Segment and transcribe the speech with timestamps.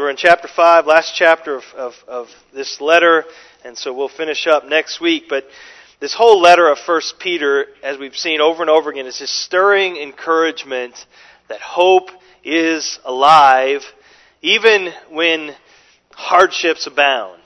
[0.00, 3.26] We're in chapter 5, last chapter of, of, of, this letter,
[3.66, 5.24] and so we'll finish up next week.
[5.28, 5.44] But
[6.00, 9.30] this whole letter of 1 Peter, as we've seen over and over again, is this
[9.30, 10.94] stirring encouragement
[11.50, 12.08] that hope
[12.42, 13.82] is alive,
[14.40, 15.54] even when
[16.14, 17.42] hardships abound.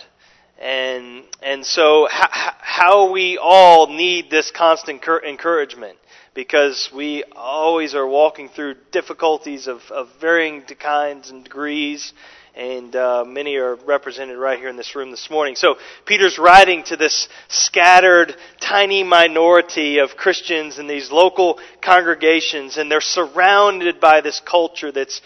[0.61, 5.99] And, and so how, how we all need this constant encouragement
[6.35, 12.13] because we always are walking through difficulties of, of varying kinds and degrees
[12.57, 15.57] and uh, many are represented right here in this room this morning.
[15.57, 22.91] So Peter's writing to this scattered, tiny minority of Christians in these local congregations, and
[22.91, 25.21] they're surrounded by this culture that's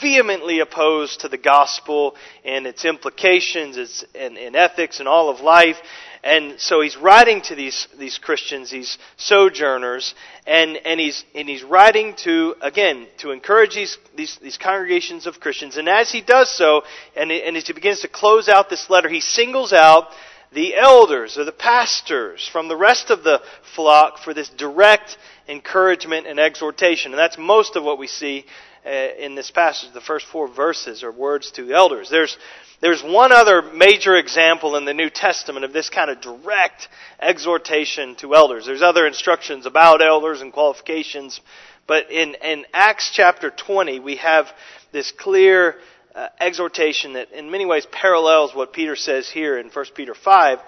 [0.00, 2.14] vehemently opposed to the gospel
[2.44, 5.76] and its implications its, and, and ethics and all of life.
[6.22, 10.14] And so he's writing to these, these Christians, these sojourners,
[10.46, 15.38] and, and, he's, and he's writing to, again, to encourage these, these, these congregations of
[15.38, 15.76] Christians.
[15.76, 16.82] And as he does so,
[17.16, 20.08] and, and as he begins to close out this letter, he singles out
[20.52, 23.40] the elders or the pastors from the rest of the
[23.74, 27.12] flock for this direct encouragement and exhortation.
[27.12, 28.44] And that's most of what we see
[28.84, 29.92] uh, in this passage.
[29.92, 32.08] The first four verses are words to elders.
[32.10, 32.36] There's,
[32.80, 36.88] there's one other major example in the New Testament of this kind of direct
[37.20, 38.66] exhortation to elders.
[38.66, 41.40] There's other instructions about elders and qualifications,
[41.86, 44.46] but in, in Acts chapter 20, we have
[44.92, 45.76] this clear
[46.14, 50.58] uh, exhortation that in many ways parallels what Peter says here in 1 Peter 5,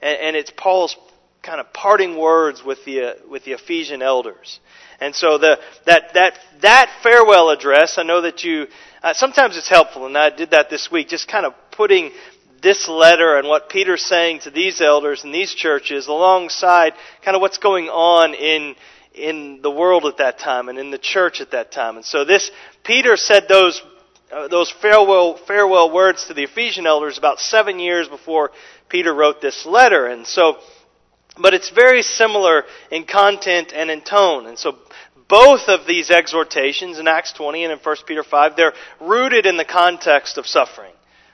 [0.00, 0.96] and, and it's Paul's
[1.42, 4.58] kind of parting words with the, uh, with the Ephesian elders.
[5.00, 8.66] And so the, that, that, that farewell address, I know that you
[9.02, 12.10] uh, sometimes it's helpful, and I did that this week, just kind of putting
[12.60, 17.40] this letter and what Peter's saying to these elders and these churches alongside kind of
[17.40, 18.74] what's going on in
[19.14, 21.96] in the world at that time and in the church at that time.
[21.96, 22.50] And so this
[22.82, 23.80] Peter said those
[24.32, 28.50] uh, those farewell farewell words to the Ephesian elders about 7 years before
[28.88, 30.06] Peter wrote this letter.
[30.06, 30.58] And so
[31.40, 34.46] but it's very similar in content and in tone.
[34.46, 34.76] And so
[35.28, 39.56] both of these exhortations in Acts 20 and in 1 Peter 5, they're rooted in
[39.56, 40.92] the context of suffering,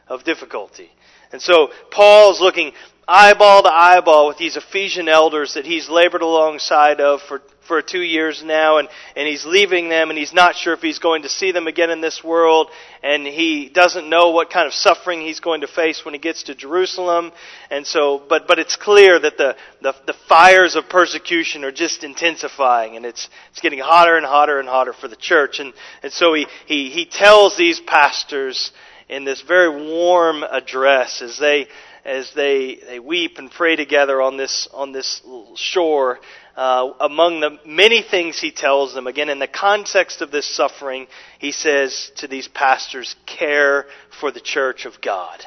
[0.09, 0.91] of difficulty.
[1.32, 2.72] And so Paul's looking
[3.06, 8.02] eyeball to eyeball with these Ephesian elders that he's labored alongside of for for two
[8.02, 11.28] years now and, and he's leaving them and he's not sure if he's going to
[11.28, 12.69] see them again in this world
[13.02, 16.44] and he doesn't know what kind of suffering he's going to face when he gets
[16.44, 17.32] to Jerusalem.
[17.70, 22.04] And so, but, but it's clear that the, the, the fires of persecution are just
[22.04, 25.60] intensifying and it's, it's getting hotter and hotter and hotter for the church.
[25.60, 28.72] And, and so he, he, he tells these pastors
[29.08, 31.66] in this very warm address as they,
[32.04, 35.22] as they, they weep and pray together on this, on this
[35.56, 36.20] shore
[36.56, 41.06] uh, among the many things he tells them, again, in the context of this suffering,
[41.38, 43.87] he says to these pastors, care
[44.20, 45.44] for the church of God.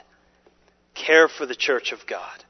[0.93, 2.43] Care for the church of God.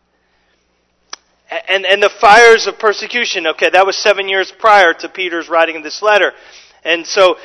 [1.70, 5.82] And, and the fires of persecution, okay, that was seven years prior to Peter's writing
[5.82, 6.34] this letter.
[6.84, 7.38] And so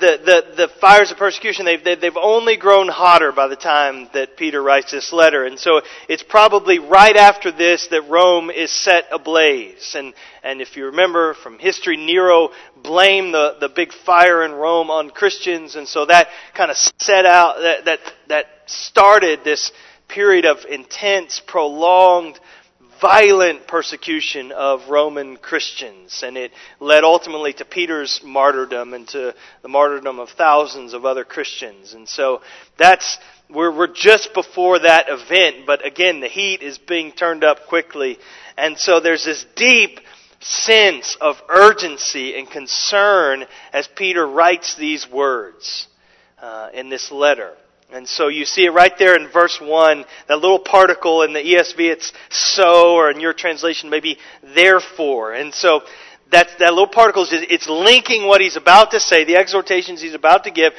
[0.00, 0.20] the,
[0.56, 4.62] the, the fires of persecution, they've, they've only grown hotter by the time that Peter
[4.62, 5.46] writes this letter.
[5.46, 9.94] And so it's probably right after this that Rome is set ablaze.
[9.96, 10.12] And,
[10.42, 12.50] and if you remember from history, Nero
[12.82, 15.74] blamed the, the big fire in Rome on Christians.
[15.74, 19.72] And so that kind of set out, that, that, that started this
[20.06, 22.38] period of intense, prolonged
[23.00, 29.68] violent persecution of Roman Christians, and it led ultimately to Peter's martyrdom and to the
[29.68, 31.94] martyrdom of thousands of other Christians.
[31.94, 32.40] And so
[32.76, 33.18] that's
[33.50, 38.18] we're, we're just before that event, but again, the heat is being turned up quickly,
[38.56, 40.00] and so there's this deep
[40.40, 45.88] sense of urgency and concern as Peter writes these words
[46.40, 47.54] uh, in this letter.
[47.90, 51.40] And so you see it right there in verse 1, that little particle in the
[51.40, 54.18] ESV, it's so, or in your translation, maybe
[54.54, 55.32] therefore.
[55.32, 55.82] And so
[56.30, 60.12] that, that little particle is, it's linking what he's about to say, the exhortations he's
[60.12, 60.74] about to give,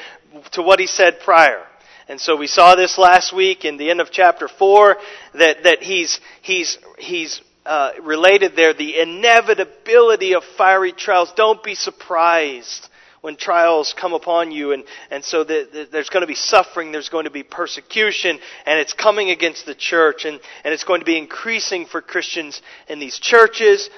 [0.52, 1.64] to what he said prior.
[2.08, 4.98] And so we saw this last week in the end of chapter 4,
[5.34, 11.34] that, that he's, he's, he's uh, related there the inevitability of fiery trials.
[11.36, 12.88] Don't be surprised
[13.22, 14.72] when trials come upon you.
[14.72, 18.40] And, and so the, the, there's going to be suffering, there's going to be persecution,
[18.66, 22.62] and it's coming against the church, and, and it's going to be increasing for Christians
[22.88, 23.90] in these churches.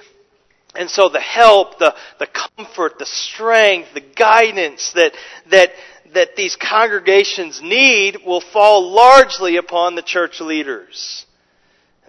[0.75, 5.13] And so the help, the, the comfort, the strength, the guidance that,
[5.49, 5.71] that,
[6.13, 11.25] that these congregations need will fall largely upon the church leaders.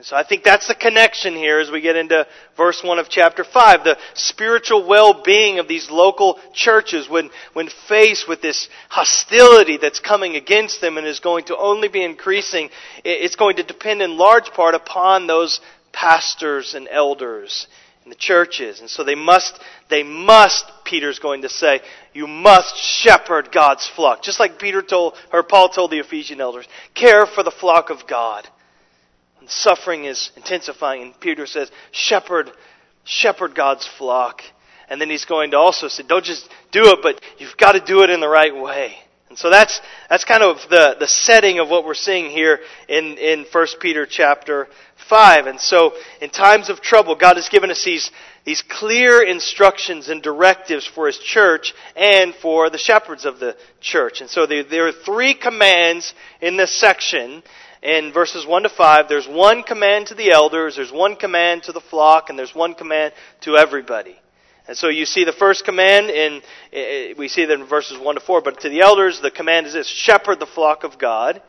[0.03, 2.27] So I think that's the connection here as we get into
[2.57, 3.85] verse 1 of chapter 5.
[3.85, 10.35] The spiritual well-being of these local churches when, when faced with this hostility that's coming
[10.35, 12.71] against them and is going to only be increasing,
[13.05, 15.61] it's going to depend in large part upon those
[15.93, 17.69] pastors and elders
[18.05, 18.81] in the churches.
[18.81, 21.81] And so they must, they must, Peter's going to say,
[22.13, 24.25] you must shepherd God's flock.
[24.25, 28.09] Just like Peter told, or Paul told the Ephesian elders, care for the flock of
[28.09, 28.49] God.
[29.43, 32.53] And suffering is intensifying, and Peter says, shepherd,
[33.03, 34.41] shepherd God's flock.
[34.89, 37.81] And then he's going to also say, don't just do it, but you've got to
[37.81, 38.95] do it in the right way.
[39.31, 43.19] And so that's, that's kind of the, the setting of what we're seeing here in,
[43.19, 44.69] in 1 Peter chapter
[45.09, 45.47] 5.
[45.47, 48.13] And so in times of trouble, God has given us these,
[48.45, 54.21] these clear instructions and directives for His church and for the shepherds of the church.
[54.21, 57.43] And so there, there are three commands in this section
[57.83, 61.73] in verses 1 to 5, there's one command to the elders, there's one command to
[61.73, 64.17] the flock, and there's one command to everybody.
[64.69, 66.41] And so you see the first command in,
[66.73, 69.67] eh, we see that in verses 1 to 4, but to the elders, the command
[69.67, 71.43] is this, shepherd the flock of God.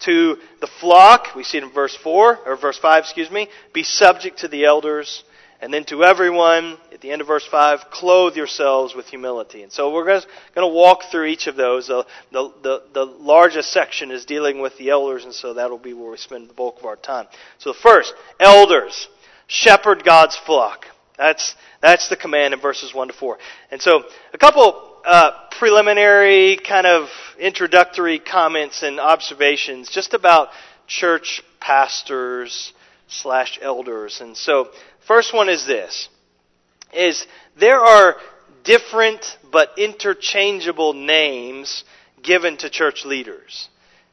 [0.00, 3.82] To the flock, we see it in verse 4, or verse 5, excuse me, be
[3.82, 5.24] subject to the elders.
[5.60, 9.62] And then to everyone, at the end of verse 5, clothe yourselves with humility.
[9.64, 10.22] And so we're going
[10.54, 11.88] to walk through each of those.
[11.88, 16.12] The, the, the, largest section is dealing with the elders, and so that'll be where
[16.12, 17.26] we spend the bulk of our time.
[17.58, 19.08] So first, elders,
[19.48, 20.86] shepherd God's flock.
[21.16, 23.38] That's, that's the command in verses 1 to 4.
[23.72, 27.08] And so a couple uh, preliminary kind of
[27.40, 30.50] introductory comments and observations just about
[30.86, 32.72] church pastors
[33.08, 34.20] slash elders.
[34.20, 34.68] And so
[35.08, 36.10] First one is this,
[36.92, 37.26] is
[37.58, 38.16] there are
[38.62, 41.82] different but interchangeable names
[42.22, 43.70] given to church leaders.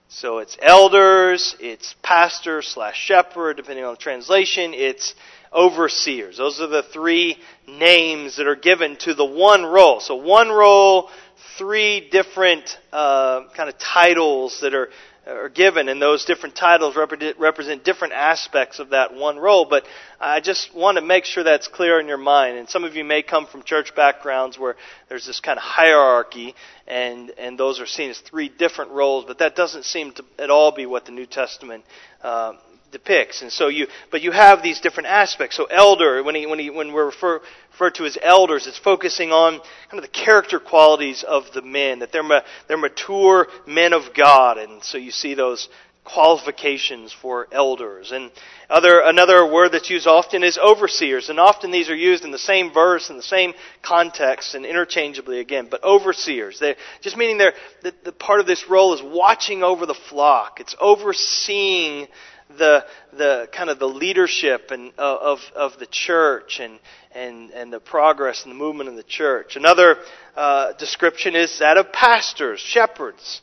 [0.08, 5.16] So it's elders, it's pastor slash shepherd, depending on the translation, it's
[5.52, 6.38] overseers.
[6.38, 10.00] Those are the three names that are given to the one role.
[10.00, 11.10] So one role,
[11.58, 14.88] three different uh, kind of titles that are
[15.28, 19.66] are given, and those different titles represent different aspects of that one role.
[19.66, 19.86] But
[20.20, 22.58] I just want to make sure that's clear in your mind.
[22.58, 24.76] And some of you may come from church backgrounds where
[25.10, 26.56] there's this kind of hierarchy,
[26.88, 29.26] and and those are seen as three different roles.
[29.26, 31.84] But that doesn't seem to at all be what the New Testament
[32.22, 32.54] uh,
[32.92, 33.42] depicts.
[33.42, 35.58] And so you, but you have these different aspects.
[35.58, 37.42] So elder, when he, when he, when we're refer,
[37.72, 39.60] referred to as elders, it's focusing on
[39.90, 44.58] kind of the character qualities of the men, that they're, they're mature men of God.
[44.58, 45.68] And so you see those
[46.06, 48.12] qualifications for elders.
[48.12, 48.32] And
[48.70, 51.30] other, another word that's used often is overseers.
[51.30, 55.40] And often these are used in the same verse, in the same context, and interchangeably
[55.40, 55.68] again.
[55.70, 59.86] But overseers, they just meaning they're, the, the part of this role is watching over
[59.86, 60.60] the flock.
[60.60, 62.08] It's overseeing
[62.50, 66.80] the the kind of the leadership and uh, of of the church and
[67.12, 69.56] and and the progress and the movement of the church.
[69.56, 69.98] Another
[70.36, 73.42] uh, description is that of pastors, shepherds,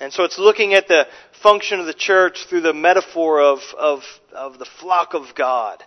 [0.00, 1.06] and so it's looking at the
[1.42, 4.02] function of the church through the metaphor of of
[4.32, 5.82] of the flock of God,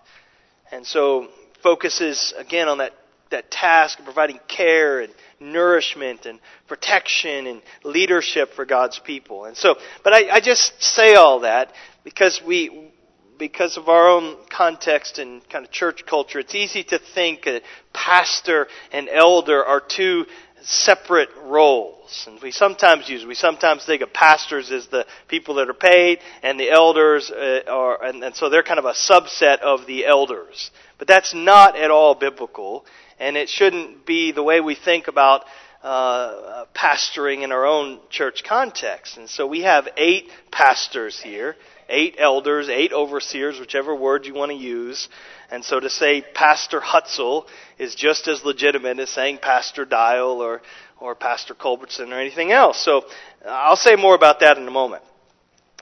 [0.71, 1.27] and so
[1.61, 2.93] focuses again on that
[3.31, 9.45] that task of providing care and nourishment and protection and leadership for God's people.
[9.45, 11.73] And so, but I, I just say all that
[12.05, 12.93] because we,
[13.37, 17.63] because of our own context and kind of church culture, it's easy to think that
[17.91, 20.25] pastor and elder are two
[20.61, 22.23] separate roles.
[22.27, 26.19] And we sometimes use, we sometimes think of pastors as the people that are paid,
[26.41, 30.05] and the elders uh, are, and, and so they're kind of a subset of the
[30.05, 30.71] elders.
[30.97, 32.85] But that's not at all biblical
[33.19, 35.45] and it shouldn't be the way we think about
[35.85, 39.17] uh, pastoring in our own church context.
[39.17, 41.55] And so we have eight pastors here,
[41.87, 45.07] eight elders, eight overseers, whichever word you want to use.
[45.51, 47.45] And so to say Pastor Hutzel
[47.77, 50.63] is just as legitimate as saying Pastor Dial or,
[50.99, 52.83] or Pastor Culbertson or anything else.
[52.83, 53.05] So
[53.47, 55.03] I'll say more about that in a moment.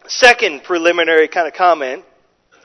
[0.08, 2.04] Second preliminary kind of comment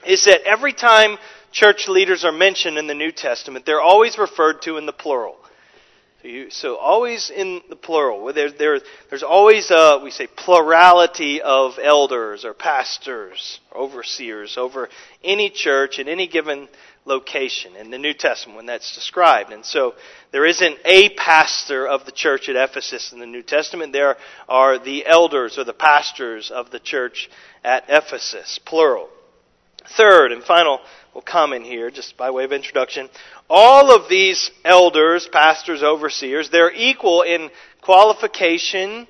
[0.05, 1.19] is that every time
[1.53, 5.37] church leaders are mentioned in the New Testament, they're always referred to in the plural.
[6.23, 8.33] So, you, so always in the plural.
[8.33, 14.89] There, there, there's always a, we say, plurality of elders or pastors, or overseers over
[15.23, 16.69] any church in any given
[17.05, 19.53] location in the New Testament when that's described.
[19.53, 19.95] And so
[20.33, 23.93] there isn't a pastor of the church at Ephesus in the New Testament.
[23.93, 24.17] There
[24.49, 27.31] are the elders or the pastors of the church
[27.63, 29.09] at Ephesus, plural.
[29.97, 30.81] Third and final
[31.19, 33.09] will comment here, just by way of introduction.
[33.51, 39.09] All of these elders, pastors, overseers, they're equal in qualification.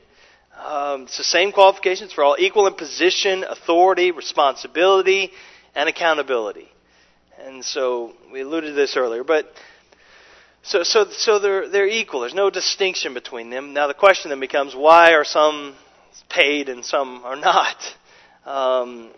[0.58, 5.32] Um, it's the same qualifications for all, equal in position, authority, responsibility,
[5.74, 6.70] and accountability.
[7.44, 9.52] And so we alluded to this earlier, but
[10.62, 12.20] so so so they're they're equal.
[12.20, 13.74] There's no distinction between them.
[13.74, 15.74] Now the question then becomes why are some
[16.30, 17.76] paid and some are not?
[18.46, 19.10] Um,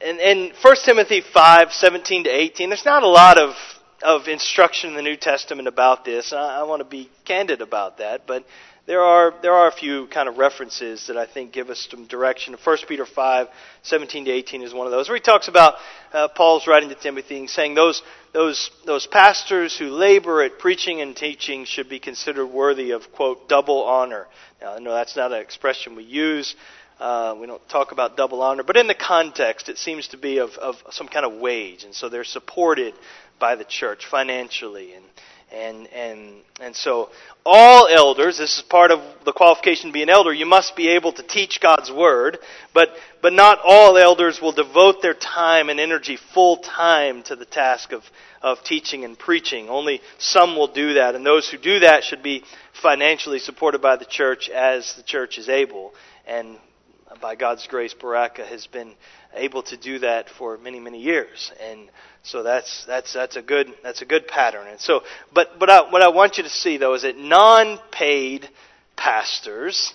[0.00, 3.54] and, and 1 Timothy 5, 17 to 18, there's not a lot of,
[4.02, 6.32] of instruction in the New Testament about this.
[6.32, 8.44] I, I want to be candid about that, but
[8.86, 12.06] there are, there are a few kind of references that I think give us some
[12.06, 12.56] direction.
[12.62, 13.48] 1 Peter 5,
[13.82, 15.74] 17 to 18 is one of those, where he talks about
[16.12, 18.02] uh, Paul's writing to Timothy and saying those,
[18.32, 23.48] those, those pastors who labor at preaching and teaching should be considered worthy of, quote,
[23.48, 24.26] double honor.
[24.62, 26.56] Now, I know that's not an expression we use.
[27.00, 30.36] Uh, we don't talk about double honor, but in the context, it seems to be
[30.36, 32.92] of, of some kind of wage, and so they're supported
[33.38, 35.04] by the church financially, and
[35.50, 37.08] and and and so
[37.46, 38.36] all elders.
[38.36, 40.30] This is part of the qualification to be an elder.
[40.30, 42.36] You must be able to teach God's word,
[42.74, 42.90] but
[43.22, 47.92] but not all elders will devote their time and energy full time to the task
[47.92, 48.04] of
[48.42, 49.70] of teaching and preaching.
[49.70, 53.96] Only some will do that, and those who do that should be financially supported by
[53.96, 55.94] the church as the church is able.
[56.26, 56.58] And
[57.20, 58.94] by God's grace, Baraka has been
[59.34, 61.90] able to do that for many, many years, and
[62.22, 64.66] so that's that's that's a good that's a good pattern.
[64.68, 65.02] And so,
[65.32, 68.48] but but I, what I want you to see though is that non-paid
[68.96, 69.92] pastors,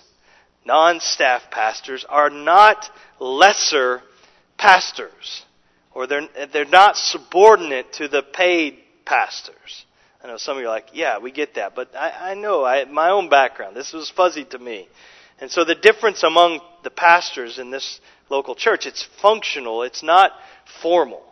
[0.64, 4.02] non-staff pastors, are not lesser
[4.58, 5.44] pastors,
[5.94, 9.84] or they're they're not subordinate to the paid pastors.
[10.22, 12.64] I know some of you are like, yeah, we get that, but I, I know
[12.64, 13.76] I, my own background.
[13.76, 14.88] This was fuzzy to me.
[15.38, 18.00] And so the difference among the pastors in this
[18.30, 20.30] local church, it's functional, it's not
[20.80, 21.24] formal.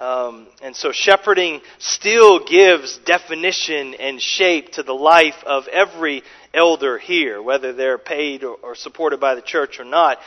[0.00, 6.98] Um, and so shepherding still gives definition and shape to the life of every elder
[6.98, 10.18] here, whether they're paid or, or supported by the church or not.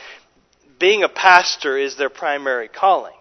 [0.78, 3.12] Being a pastor is their primary calling.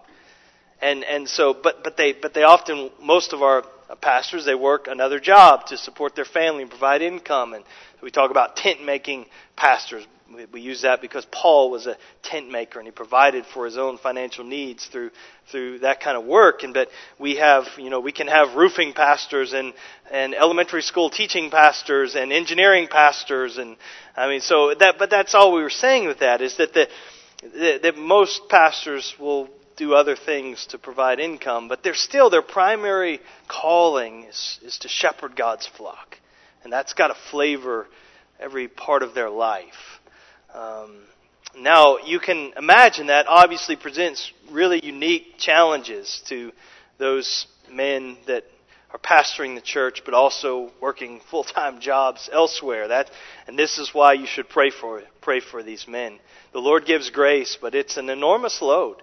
[0.82, 4.56] And, and so, but, but they, but they often, most of our Uh, pastors, they
[4.56, 7.54] work another job to support their family and provide income.
[7.54, 7.64] And
[8.02, 10.04] we talk about tent making pastors.
[10.34, 13.78] We, we use that because Paul was a tent maker and he provided for his
[13.78, 15.12] own financial needs through
[15.52, 16.64] through that kind of work.
[16.64, 19.74] And but we have, you know, we can have roofing pastors and
[20.10, 23.78] and elementary school teaching pastors and engineering pastors and
[24.18, 26.88] I mean, so that but that's all we were saying with that is that the
[27.84, 33.20] that most pastors will do other things to provide income, but they're still their primary
[33.48, 36.18] calling is, is to shepherd God's flock.
[36.64, 37.88] And that's got to flavor
[38.40, 40.00] every part of their life.
[40.54, 41.04] Um,
[41.58, 46.52] now, you can imagine that obviously presents really unique challenges to
[46.98, 48.44] those men that
[48.92, 52.88] are pastoring the church, but also working full-time jobs elsewhere.
[52.88, 53.10] That,
[53.48, 56.20] and this is why you should pray for pray for these men.
[56.52, 59.02] The Lord gives grace, but it's an enormous load,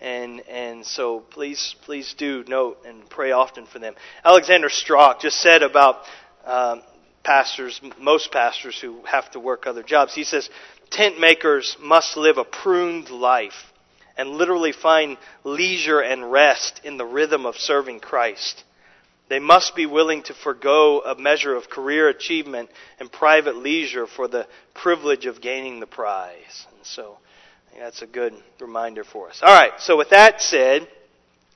[0.00, 3.94] and and so please please do note and pray often for them.
[4.24, 6.02] Alexander Strauch just said about
[6.44, 6.82] um,
[7.28, 10.14] pastors, most pastors who have to work other jobs.
[10.14, 10.48] He says,
[10.90, 13.72] tent makers must live a pruned life
[14.16, 18.64] and literally find leisure and rest in the rhythm of serving Christ.
[19.28, 24.26] They must be willing to forego a measure of career achievement and private leisure for
[24.26, 26.66] the privilege of gaining the prize.
[26.74, 27.18] And so,
[27.76, 29.40] that's a good reminder for us.
[29.42, 30.86] All right, so with that said,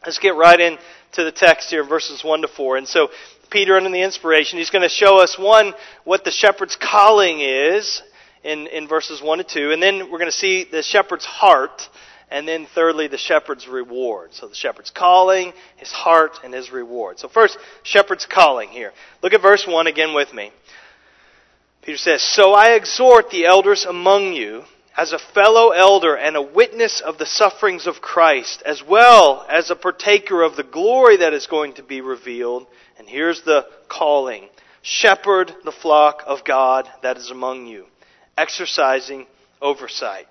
[0.04, 0.78] let's get right into
[1.24, 2.76] the text here, verses 1 to 4.
[2.76, 3.08] And so,
[3.52, 4.58] Peter under the inspiration.
[4.58, 8.02] He's going to show us, one, what the shepherd's calling is
[8.42, 11.82] in, in verses 1 to 2, and then we're going to see the shepherd's heart,
[12.30, 14.32] and then thirdly, the shepherd's reward.
[14.32, 17.18] So the shepherd's calling, his heart, and his reward.
[17.18, 18.92] So first, shepherd's calling here.
[19.22, 20.50] Look at verse 1 again with me.
[21.82, 24.64] Peter says, So I exhort the elders among you,
[24.96, 29.70] as a fellow elder and a witness of the sufferings of Christ, as well as
[29.70, 32.66] a partaker of the glory that is going to be revealed.
[32.98, 34.48] And here's the calling
[34.82, 37.86] shepherd the flock of God that is among you,
[38.36, 39.26] exercising
[39.62, 40.26] oversight.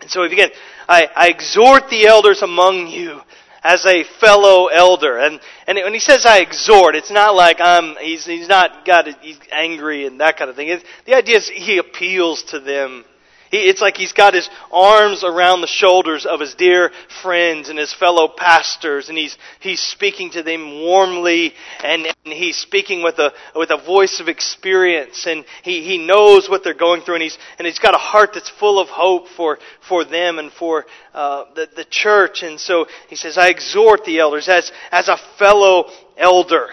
[0.00, 0.50] And so begin.
[0.88, 3.20] I, I exhort the elders among you
[3.62, 5.18] as a fellow elder.
[5.18, 9.06] And, and when he says I exhort, it's not like I'm, he's, he's not got,
[9.20, 10.80] he's angry and that kind of thing.
[11.04, 13.17] The idea is he appeals to them he,
[13.50, 16.90] it's like he's got his arms around the shoulders of his dear
[17.22, 22.56] friends and his fellow pastors, and he's, he's speaking to them warmly, and, and he's
[22.56, 27.02] speaking with a, with a voice of experience, and he, he knows what they're going
[27.02, 30.38] through, and he's, and he's got a heart that's full of hope for, for them
[30.38, 32.42] and for uh, the, the church.
[32.42, 36.68] And so he says, I exhort the elders as, as a fellow elder.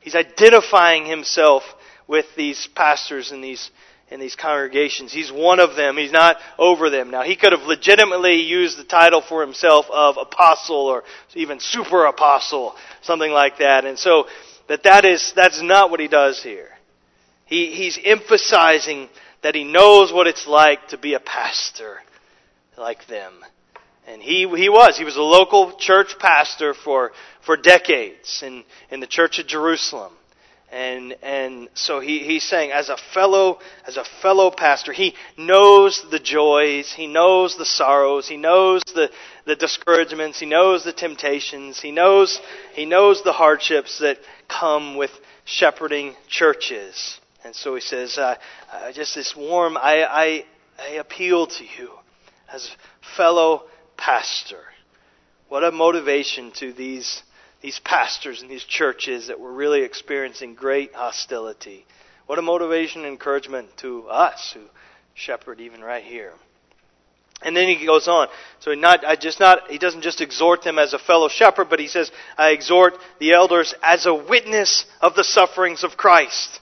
[0.00, 1.62] He's identifying himself
[2.06, 3.70] with these pastors and these
[4.10, 5.12] in these congregations.
[5.12, 5.96] He's one of them.
[5.96, 7.10] He's not over them.
[7.10, 12.06] Now, he could have legitimately used the title for himself of apostle or even super
[12.06, 13.84] apostle, something like that.
[13.84, 14.26] And so,
[14.70, 16.68] that that is, that's not what he does here.
[17.44, 19.08] He, he's emphasizing
[19.42, 21.98] that he knows what it's like to be a pastor
[22.78, 23.32] like them.
[24.06, 24.96] And he, he was.
[24.96, 27.10] He was a local church pastor for,
[27.44, 28.62] for decades in,
[28.92, 30.12] in the church of Jerusalem.
[30.72, 36.04] And, and so he, he's saying, as a fellow, as a fellow pastor, he knows
[36.12, 39.10] the joys, he knows the sorrows, he knows the,
[39.46, 42.40] the discouragements, he knows the temptations, he knows,
[42.74, 45.10] he knows the hardships that come with
[45.44, 47.18] shepherding churches.
[47.42, 48.36] And so he says, uh,
[48.72, 50.44] uh, just this warm, I, I,
[50.78, 51.90] I appeal to you
[52.52, 52.70] as
[53.16, 53.64] fellow
[53.96, 54.62] pastor.
[55.48, 57.24] What a motivation to these
[57.60, 61.84] these pastors and these churches that were really experiencing great hostility.
[62.26, 64.60] What a motivation and encouragement to us who
[65.14, 66.32] shepherd even right here.
[67.42, 68.28] And then he goes on.
[68.60, 71.80] So not, I just not, he doesn't just exhort them as a fellow shepherd, but
[71.80, 76.60] he says, I exhort the elders as a witness of the sufferings of Christ.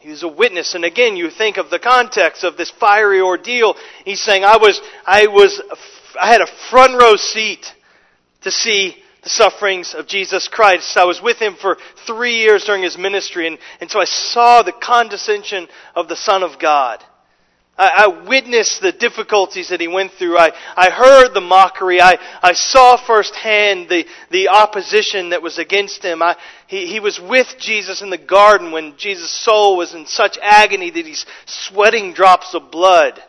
[0.00, 0.74] He was a witness.
[0.74, 3.76] And again, you think of the context of this fiery ordeal.
[4.04, 5.62] He's saying, I was, I was,
[6.20, 7.72] I had a front row seat
[8.42, 10.96] to see the sufferings of Jesus Christ.
[10.96, 14.62] I was with him for three years during his ministry, and, and so I saw
[14.62, 17.02] the condescension of the Son of God.
[17.78, 20.36] I, I witnessed the difficulties that he went through.
[20.36, 22.00] I, I heard the mockery.
[22.00, 26.20] I, I saw firsthand the, the opposition that was against him.
[26.20, 26.36] I,
[26.66, 30.90] he, he was with Jesus in the garden when Jesus' soul was in such agony
[30.90, 33.22] that he's sweating drops of blood.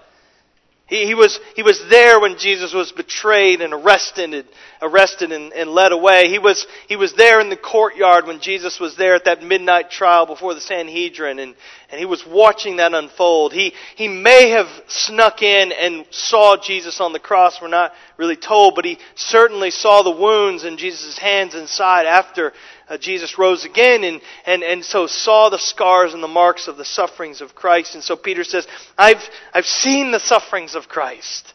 [0.94, 4.48] He, he, was, he was there when Jesus was betrayed and arrested, and,
[4.80, 6.30] arrested and, and led away.
[6.30, 9.90] He was, he was there in the courtyard when Jesus was there at that midnight
[9.90, 11.56] trial before the Sanhedrin, and,
[11.90, 13.54] and he was watching that unfold.
[13.54, 17.58] He, he may have snuck in and saw Jesus on the cross.
[17.60, 22.06] We're not really told, but he certainly saw the wounds in Jesus' hands and side
[22.06, 22.54] after
[22.90, 26.78] uh, Jesus rose again and, and, and so saw the scars and the marks of
[26.78, 27.96] the sufferings of Christ.
[27.96, 29.24] And so Peter says, I've,
[29.54, 31.54] I've seen the sufferings of Christ.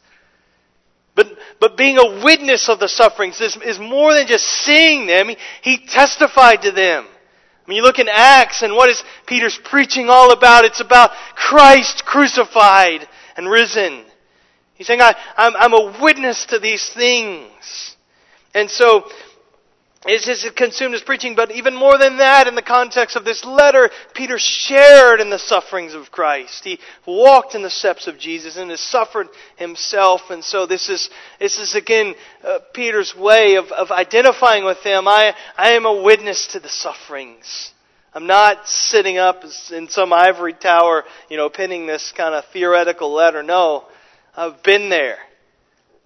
[1.15, 1.27] But,
[1.61, 5.29] but being a witness of the sufferings is, is more than just seeing them.
[5.29, 7.07] He, he testified to them.
[7.65, 12.05] When you look in Acts and what is Peter's preaching all about, it's about Christ
[12.07, 14.07] crucified and risen.
[14.75, 17.97] He's saying, I, I'm a witness to these things.
[18.55, 19.11] And so
[20.09, 23.91] is consumed his preaching, but even more than that, in the context of this letter,
[24.15, 26.65] Peter shared in the sufferings of Christ.
[26.65, 30.31] He walked in the steps of Jesus and has suffered himself.
[30.31, 35.07] And so this is, this is again uh, Peter's way of, of identifying with them.
[35.07, 37.73] I, I am a witness to the sufferings.
[38.15, 43.13] I'm not sitting up in some ivory tower, you know, penning this kind of theoretical
[43.13, 43.43] letter.
[43.43, 43.85] No,
[44.35, 45.19] I've been there.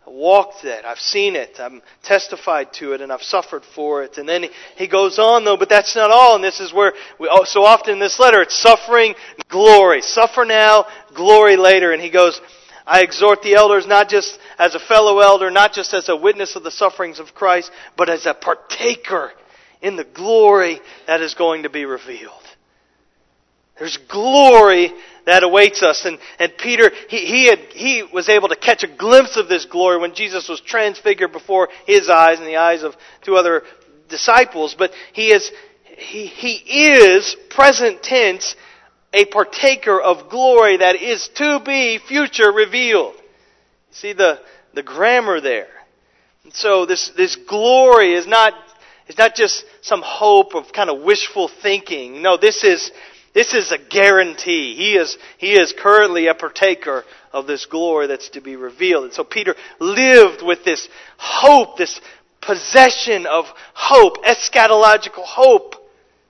[0.07, 0.85] I walked it.
[0.85, 1.61] I've seen it.
[1.61, 4.19] I'm testified to it and I've suffered for it.
[4.19, 6.35] And then he goes on though, but that's not all.
[6.35, 9.15] And this is where we, oh, so often in this letter, it's suffering,
[9.49, 10.03] glory.
[10.03, 11.93] Suffer now, glory later.
[11.93, 12.41] And he goes,
[12.85, 16.57] I exhort the elders not just as a fellow elder, not just as a witness
[16.57, 19.31] of the sufferings of Christ, but as a partaker
[19.81, 22.42] in the glory that is going to be revealed.
[23.79, 24.93] There's glory
[25.27, 26.05] that awaits us.
[26.05, 29.65] And, and Peter, he, he, had, he was able to catch a glimpse of this
[29.65, 33.63] glory when Jesus was transfigured before his eyes and the eyes of two other
[34.09, 34.75] disciples.
[34.79, 35.51] But he is,
[35.97, 36.55] he, he
[36.91, 38.57] is, present tense,
[39.13, 43.15] a partaker of glory that is to be future revealed.
[43.91, 44.41] See the,
[44.75, 45.69] the grammar there.
[46.45, 48.55] And so this, this glory is not,
[49.07, 52.23] is not just some hope of kind of wishful thinking.
[52.23, 52.91] No, this is,
[53.35, 54.75] this is a guarantee.
[54.77, 59.05] He is, he is currently a partaker of this glory that's to be revealed.
[59.05, 62.01] And so Peter lived with this hope, this
[62.43, 65.77] possession of hope, eschatological hope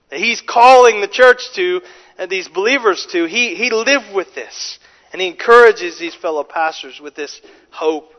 [0.09, 1.81] that he's calling the church to
[2.17, 3.25] and these believers to.
[3.25, 4.79] He, he lived with this.
[5.11, 8.13] And he encourages these fellow pastors with this hope.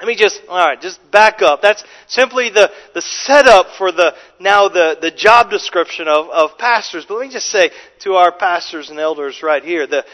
[0.00, 1.60] Let me just, alright, just back up.
[1.60, 7.04] That's simply the, the setup for the, now the, the job description of, of pastors.
[7.06, 10.06] But let me just say to our pastors and elders right here, the,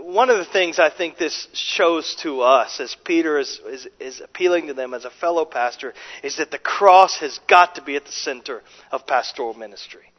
[0.00, 4.20] one of the things I think this shows to us as Peter is, is, is
[4.22, 7.96] appealing to them as a fellow pastor is that the cross has got to be
[7.96, 10.10] at the center of pastoral ministry.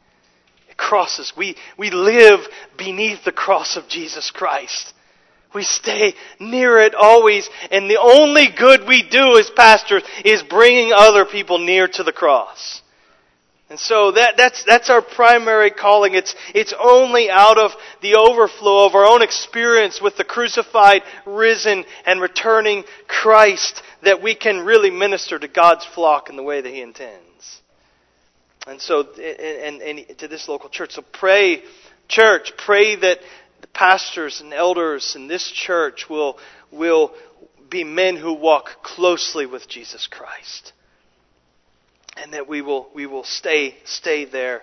[0.68, 1.32] It crosses.
[1.36, 2.46] We, we live
[2.78, 4.94] beneath the cross of Jesus Christ.
[5.52, 10.92] We stay near it always, and the only good we do as pastors is bringing
[10.92, 12.82] other people near to the cross.
[13.70, 16.14] And so that, that's, that's our primary calling.
[16.14, 17.70] It's, it's only out of
[18.02, 24.34] the overflow of our own experience with the crucified, risen, and returning Christ that we
[24.34, 27.60] can really minister to God's flock in the way that He intends.
[28.66, 30.92] And so, and, and, and to this local church.
[30.92, 31.62] So pray,
[32.08, 33.20] church, pray that
[33.80, 36.38] pastors and elders in this church will,
[36.70, 37.14] will
[37.70, 40.74] be men who walk closely with Jesus Christ
[42.18, 44.60] and that we will, we will stay, stay there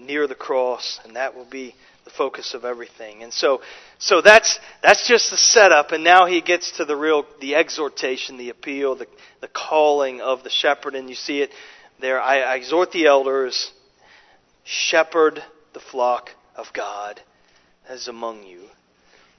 [0.00, 3.22] near the cross, and that will be the focus of everything.
[3.22, 3.60] And so,
[4.00, 8.36] so that's, that's just the setup, and now he gets to the real, the exhortation,
[8.36, 9.06] the appeal, the,
[9.40, 11.50] the calling of the shepherd, and you see it
[12.00, 12.20] there.
[12.20, 13.70] I, I exhort the elders,
[14.64, 15.40] shepherd
[15.72, 17.20] the flock of God
[17.88, 18.62] as among you,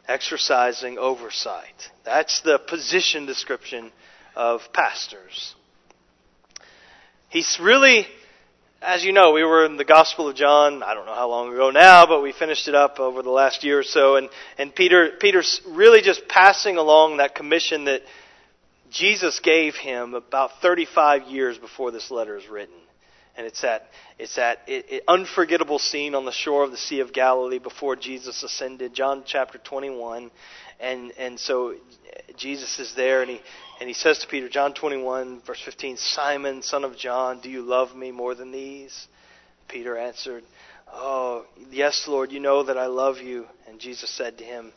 [0.07, 1.89] exercising oversight.
[2.05, 3.91] That's the position description
[4.35, 5.55] of pastors.
[7.29, 8.07] He's really,
[8.81, 11.53] as you know, we were in the Gospel of John, I don't know how long
[11.53, 14.73] ago now, but we finished it up over the last year or so, and, and
[14.73, 18.01] Peter, Peter's really just passing along that commission that
[18.89, 22.75] Jesus gave him about 35 years before this letter is written.
[23.37, 27.01] And it's that, it's that it, it, unforgettable scene on the shore of the Sea
[27.01, 30.31] of Galilee before Jesus ascended, John chapter 21.
[30.79, 31.75] And, and so
[32.35, 33.41] Jesus is there and he,
[33.79, 37.61] and he says to Peter, John 21, verse 15, Simon, son of John, do you
[37.61, 39.07] love me more than these?
[39.67, 40.43] Peter answered,
[40.91, 43.45] Oh, yes, Lord, you know that I love you.
[43.67, 44.71] And Jesus said to him,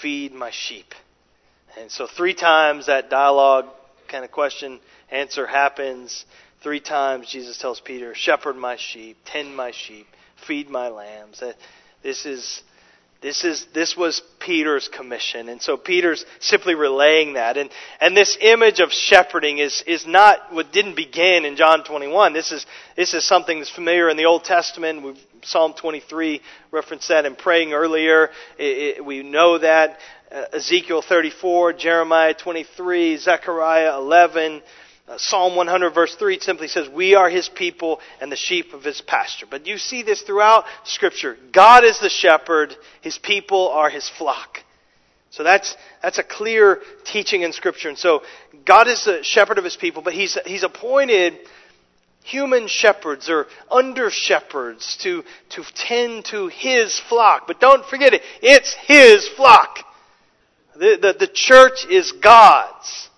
[0.00, 0.94] Feed my sheep.
[1.78, 3.66] And so, three times that dialogue
[4.08, 6.24] kind of question answer happens.
[6.62, 10.06] Three times Jesus tells Peter, Shepherd my sheep, tend my sheep,
[10.46, 11.42] feed my lambs.
[12.02, 12.62] This is
[13.20, 17.56] this is this was Peter's commission, and so Peter's simply relaying that.
[17.56, 17.70] And
[18.00, 22.32] and this image of shepherding is is not what didn't begin in John 21.
[22.32, 25.02] This is this is something that's familiar in the Old Testament.
[25.02, 28.30] We've, Psalm 23 referenced that in praying earlier.
[28.58, 29.98] It, it, we know that
[30.30, 34.62] uh, Ezekiel 34, Jeremiah 23, Zechariah 11.
[35.12, 38.82] Uh, Psalm 100 verse 3 simply says, We are his people and the sheep of
[38.82, 39.46] his pasture.
[39.48, 41.36] But you see this throughout Scripture.
[41.52, 44.60] God is the shepherd, his people are his flock.
[45.30, 47.90] So that's, that's a clear teaching in Scripture.
[47.90, 48.22] And so
[48.64, 51.34] God is the shepherd of his people, but he's, he's appointed
[52.24, 57.46] human shepherds or under shepherds to, to tend to his flock.
[57.46, 59.78] But don't forget it, it's his flock.
[60.74, 63.10] The, the, the church is God's.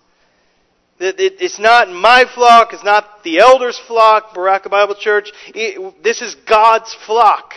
[1.01, 2.73] It's not my flock.
[2.73, 5.33] It's not the elders' flock, Baraka Bible Church.
[5.55, 7.55] this is God's flock.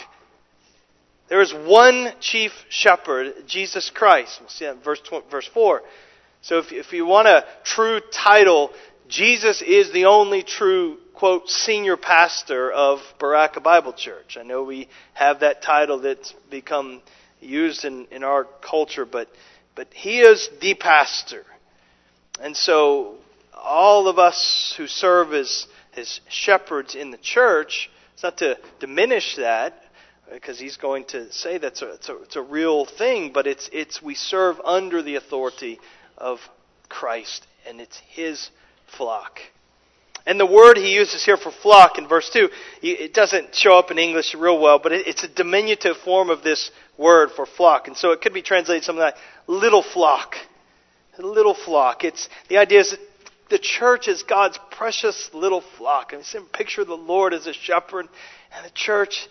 [1.30, 4.38] There is one chief shepherd, Jesus Christ.
[4.40, 5.82] We'll see that in verse, verse 4.
[6.42, 8.72] So if, if you want a true title,
[9.10, 14.38] Jesus is the only true, quote, senior pastor of Baraka Bible Church.
[14.40, 17.02] I know we have that title that's become
[17.42, 19.28] used in, in our culture, but,
[19.76, 21.44] but he is the pastor.
[22.40, 23.16] And so
[23.64, 29.36] all of us who serve as, as shepherds in the church, it's not to diminish
[29.36, 29.84] that,
[30.32, 33.70] because he's going to say that's a, it's, a, it's a real thing, but it's,
[33.72, 35.80] it's we serve under the authority
[36.18, 36.40] of
[36.90, 38.50] Christ, and it's his
[38.98, 39.40] flock.
[40.26, 42.50] And the word he uses here for flock in verse 2,
[42.82, 46.70] it doesn't show up in English real well, but it's a diminutive form of this
[46.98, 47.88] word for flock.
[47.88, 49.16] And so it could be translated something like
[49.48, 50.36] little flock.
[51.18, 52.04] Little flock.
[52.04, 52.98] It's, the idea is
[53.50, 56.14] the church is God's precious little flock.
[56.14, 58.08] And you picture the Lord as a shepherd,
[58.56, 59.28] and the church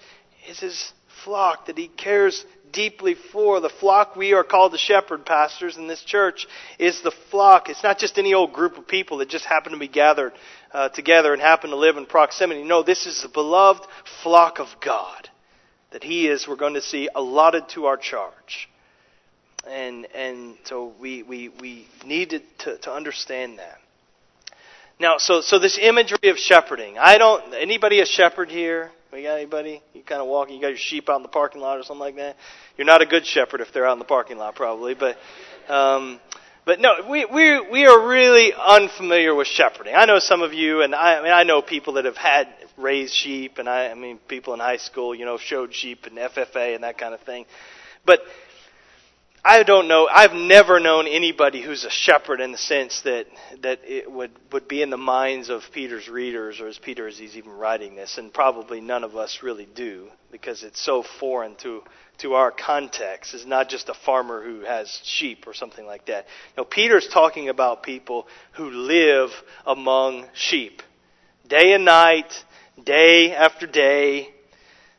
[0.49, 0.93] is his
[1.25, 3.61] flock that he cares deeply for.
[3.61, 6.47] The flock we are called the shepherd pastors in this church
[6.79, 7.69] is the flock.
[7.69, 10.33] It's not just any old group of people that just happen to be gathered
[10.73, 12.65] uh, together and happen to live in proximity.
[12.65, 13.87] No, this is the beloved
[14.23, 15.29] flock of God
[15.93, 18.69] that he is, we're going to see, allotted to our charge.
[19.67, 23.79] And, and so we, we, we need to, to understand that.
[24.99, 26.97] Now, so so this imagery of shepherding.
[26.99, 27.53] I don't.
[27.53, 28.91] Anybody a shepherd here?
[29.13, 29.83] We got anybody?
[29.93, 30.57] You kind of walking.
[30.57, 32.37] You got your sheep out in the parking lot or something like that.
[32.79, 34.95] You're not a good shepherd if they're out in the parking lot, probably.
[34.95, 35.19] But
[35.69, 36.19] um,
[36.65, 39.95] but no, we we we are really unfamiliar with shepherding.
[39.95, 42.49] I know some of you, and I, I mean I know people that have had
[42.79, 46.17] raised sheep, and I I mean people in high school, you know, showed sheep and
[46.17, 47.45] FFA and that kind of thing.
[48.07, 48.21] But
[49.49, 50.09] I don't know.
[50.11, 53.27] I've never known anybody who's a shepherd in the sense that
[53.63, 57.17] that it would would be in the minds of Peter's readers, or as Peter as
[57.17, 61.55] he's even writing this, and probably none of us really do because it's so foreign
[61.63, 61.85] to
[62.19, 63.35] to our context.
[63.35, 66.27] It's not just a farmer who has sheep or something like that.
[66.57, 69.31] No, Peter's talking about people who live
[69.65, 70.83] among sheep,
[71.47, 72.33] day and night,
[72.83, 74.35] day after day,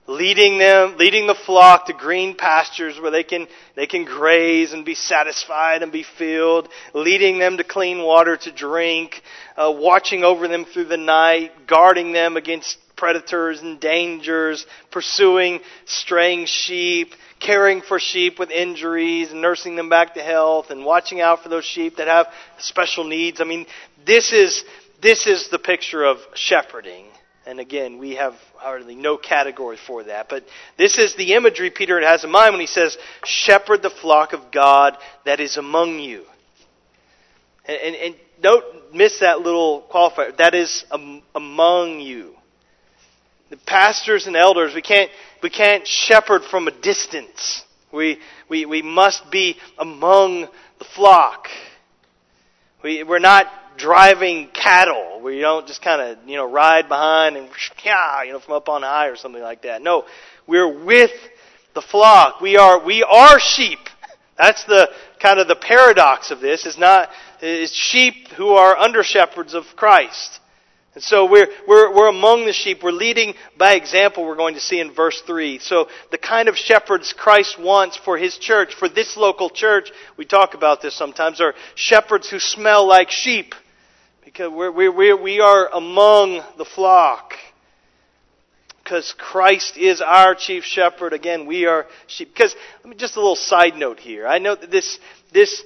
[0.08, 4.86] leading them, leading the flock to green pastures where they can, they can graze and
[4.86, 9.22] be satisfied and be filled, leading them to clean water to drink,
[9.58, 16.46] uh, watching over them through the night, guarding them against predators and dangers, pursuing straying
[16.46, 21.50] sheep, caring for sheep with injuries nursing them back to health and watching out for
[21.50, 23.39] those sheep that have special needs.
[23.39, 23.67] I mean,
[24.06, 24.63] this is,
[25.02, 27.06] this is the picture of shepherding.
[27.47, 30.27] And again, we have hardly no category for that.
[30.27, 30.43] But
[30.77, 34.51] this is the imagery Peter has in mind when he says, shepherd the flock of
[34.51, 36.25] God that is among you.
[37.65, 40.36] And, and, and don't miss that little qualifier.
[40.36, 40.83] That is
[41.33, 42.36] among you.
[43.49, 45.10] The pastors and elders, we can't,
[45.41, 47.63] we can't shepherd from a distance.
[47.93, 51.47] We, we, we must be among the flock.
[52.83, 53.47] We, we're not
[53.78, 57.48] driving cattle where you don't just kind of, you know, ride behind and,
[57.86, 59.82] you know, from up on high or something like that.
[59.82, 60.06] No,
[60.46, 61.12] we're with
[61.74, 62.42] the flock.
[62.42, 63.80] We are, we are sheep.
[64.38, 67.10] That's the kind of the paradox of this is not,
[67.42, 70.40] is sheep who are under shepherds of Christ.
[70.98, 72.82] And so we're, we're, we're among the sheep.
[72.82, 75.60] We're leading by example, we're going to see in verse 3.
[75.60, 80.26] So the kind of shepherds Christ wants for his church, for this local church, we
[80.26, 83.54] talk about this sometimes, are shepherds who smell like sheep.
[84.38, 87.34] Because we're, we're, we are among the flock.
[88.84, 91.13] Because Christ is our chief shepherd.
[91.13, 92.34] Again, we are sheep.
[92.34, 94.28] Because, let me just a little side note here.
[94.28, 95.00] I know that this,
[95.34, 95.63] this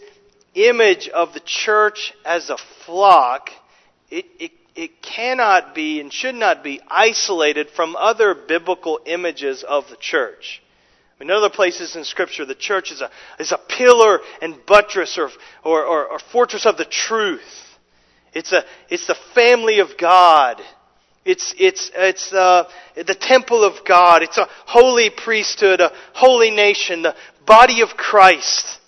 [0.55, 2.55] image of the church as a
[2.85, 3.49] flock,
[4.09, 9.89] it, it it cannot be and should not be isolated from other biblical images of
[9.89, 10.63] the church.
[11.19, 15.29] In other places in Scripture, the church is a, is a pillar and buttress or,
[15.65, 17.70] or, or, or fortress of the truth.
[18.33, 20.61] It's, a, it's the family of God.
[21.23, 24.23] It's, it's, it's uh, the temple of God.
[24.23, 27.15] It's a holy priesthood, a holy nation, the
[27.45, 28.79] body of Christ.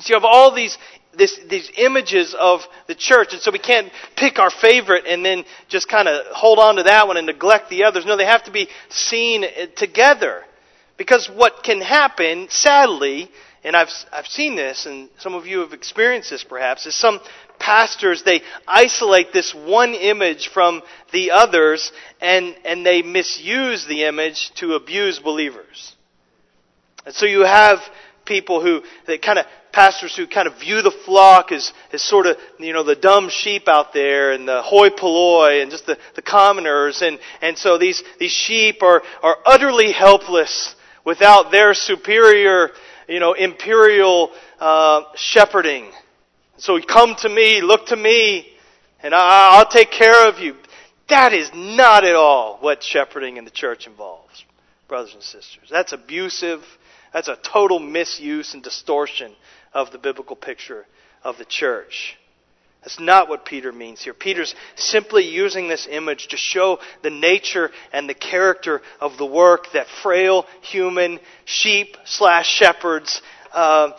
[0.00, 0.76] So you have all these
[1.18, 3.32] this, these images of the church.
[3.32, 6.84] And so we can't pick our favorite and then just kind of hold on to
[6.84, 8.06] that one and neglect the others.
[8.06, 9.44] No, they have to be seen
[9.76, 10.44] together.
[10.96, 13.30] Because what can happen, sadly,
[13.64, 17.20] and I've, I've seen this, and some of you have experienced this perhaps, is some
[17.58, 24.52] pastors, they isolate this one image from the others and, and they misuse the image
[24.56, 25.94] to abuse believers.
[27.06, 27.78] And so you have
[28.24, 32.26] people who they kind of pastors who kind of view the flock as, as sort
[32.26, 35.96] of, you know, the dumb sheep out there and the hoi polloi and just the,
[36.16, 37.02] the commoners.
[37.02, 42.70] And, and so these, these sheep are, are utterly helpless without their superior,
[43.08, 45.90] you know, imperial uh, shepherding.
[46.58, 48.48] So come to me, look to me,
[49.02, 50.56] and I'll take care of you.
[51.08, 54.44] That is not at all what shepherding in the church involves,
[54.88, 55.68] brothers and sisters.
[55.70, 56.62] That's abusive.
[57.12, 59.32] That's a total misuse and distortion
[59.72, 60.84] of the biblical picture
[61.22, 62.16] of the church.
[62.82, 64.14] That's not what Peter means here.
[64.14, 69.72] Peter's simply using this image to show the nature and the character of the work
[69.74, 73.90] that frail human sheep slash shepherds uh,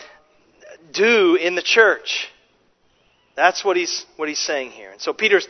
[0.93, 2.29] do in the church.
[3.39, 4.91] That's what he's what he's saying here.
[4.91, 5.47] And so Peter's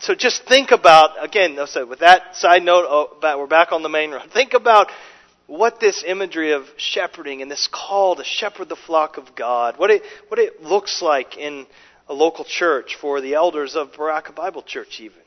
[0.00, 1.58] so just think about again.
[1.66, 4.30] So with that side note, oh, we're back on the main road.
[4.32, 4.90] Think about
[5.46, 9.90] what this imagery of shepherding and this call to shepherd the flock of God, what
[9.90, 11.66] it, what it looks like in
[12.08, 15.18] a local church for the elders of Baraka Bible Church, even.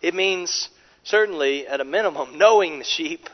[0.00, 0.68] It means,
[1.02, 3.28] certainly, at a minimum, knowing the sheep.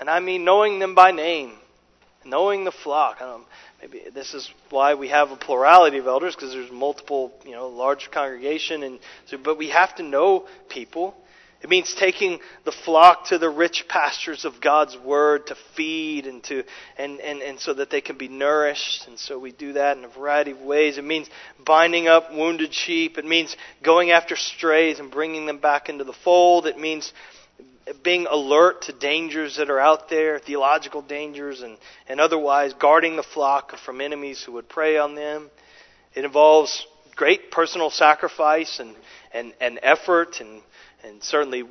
[0.00, 1.52] And I mean knowing them by name,
[2.24, 3.20] knowing the flock.
[3.20, 3.44] Um,
[3.80, 7.68] maybe this is why we have a plurality of elders, because there's multiple, you know,
[7.68, 8.82] large congregation.
[8.82, 11.14] And so, but we have to know people.
[11.62, 16.42] It means taking the flock to the rich pastures of God's Word to feed and
[16.44, 16.64] to
[16.96, 19.06] and, and, and so that they can be nourished.
[19.06, 20.96] And so we do that in a variety of ways.
[20.96, 21.28] It means
[21.62, 23.18] binding up wounded sheep.
[23.18, 26.66] It means going after strays and bringing them back into the fold.
[26.66, 27.12] It means
[28.02, 31.76] being alert to dangers that are out there, theological dangers and,
[32.08, 35.50] and otherwise, guarding the flock from enemies who would prey on them.
[36.14, 38.94] It involves great personal sacrifice and,
[39.32, 40.62] and, and effort and
[41.02, 41.64] and certainly,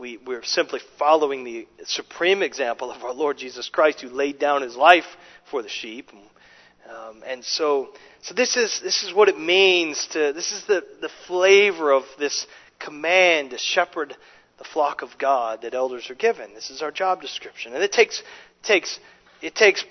[0.00, 4.62] we, we're simply following the supreme example of our Lord Jesus Christ, who laid down
[4.62, 5.06] his life
[5.50, 6.10] for the sheep.
[6.88, 7.90] Um, and so,
[8.22, 10.32] so this is this is what it means to.
[10.32, 12.46] This is the the flavor of this
[12.78, 14.16] command to shepherd
[14.58, 16.52] the flock of God that elders are given.
[16.54, 18.22] This is our job description, and it takes
[18.62, 18.98] takes
[19.40, 19.84] it takes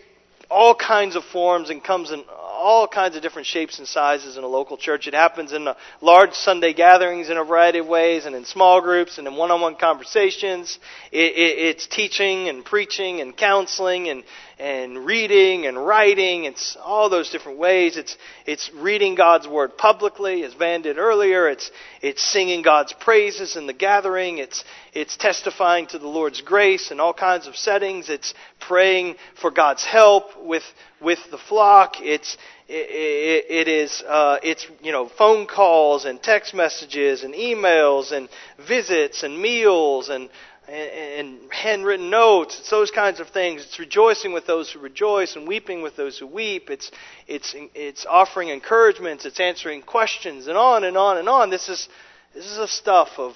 [0.49, 4.43] all kinds of forms and comes in all kinds of different shapes and sizes in
[4.43, 5.07] a local church.
[5.07, 8.81] It happens in uh, large Sunday gatherings in a variety of ways, and in small
[8.81, 10.79] groups, and in one-on-one conversations.
[11.11, 14.23] It, it, it's teaching and preaching and counseling and
[14.59, 16.45] and reading and writing.
[16.45, 17.95] It's all those different ways.
[17.95, 21.47] It's it's reading God's word publicly, as Van did earlier.
[21.47, 21.69] It's
[22.01, 24.39] it's singing God's praises in the gathering.
[24.39, 28.09] It's it's testifying to the Lord's grace in all kinds of settings.
[28.09, 30.63] It's praying for God's help with
[30.99, 32.01] with the flock.
[32.01, 38.11] It's it, it is uh, it's you know phone calls and text messages and emails
[38.11, 38.27] and
[38.67, 40.29] visits and meals and
[40.67, 42.59] and, handwritten notes.
[42.59, 43.63] It's those kinds of things.
[43.63, 46.69] It's rejoicing with those who rejoice and weeping with those who weep.
[46.69, 46.91] It's
[47.27, 49.25] it's it's offering encouragements.
[49.25, 51.49] It's answering questions and on and on and on.
[51.49, 51.87] This is
[52.33, 53.35] this is the stuff of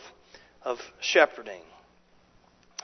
[0.64, 1.62] of shepherding.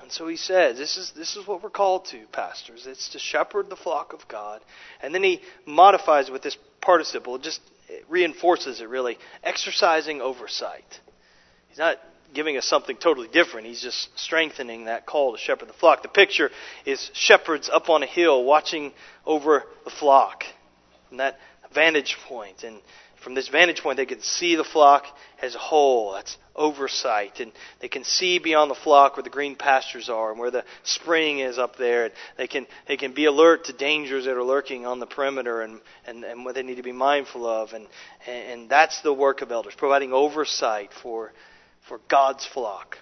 [0.01, 2.85] And so he says, this is, this is what we're called to, pastors.
[2.87, 4.61] It's to shepherd the flock of God.
[5.01, 7.35] And then he modifies with this participle.
[7.35, 7.61] It just
[8.07, 9.17] reinforces it, really.
[9.43, 11.01] Exercising oversight.
[11.67, 11.97] He's not
[12.33, 13.67] giving us something totally different.
[13.67, 16.01] He's just strengthening that call to shepherd the flock.
[16.01, 16.51] The picture
[16.85, 18.93] is shepherds up on a hill watching
[19.25, 20.43] over the flock
[21.07, 21.37] from that
[21.73, 22.63] vantage point.
[22.63, 22.79] And
[23.23, 25.05] from this vantage point, they can see the flock
[25.41, 26.13] as a whole.
[26.13, 27.39] That's oversight.
[27.39, 30.63] And they can see beyond the flock where the green pastures are and where the
[30.83, 32.05] spring is up there.
[32.05, 35.61] And they can, they can be alert to dangers that are lurking on the perimeter
[35.61, 37.73] and, and, and what they need to be mindful of.
[37.73, 37.87] And,
[38.27, 41.31] and that's the work of elders, providing oversight for,
[41.87, 42.97] for God's flock.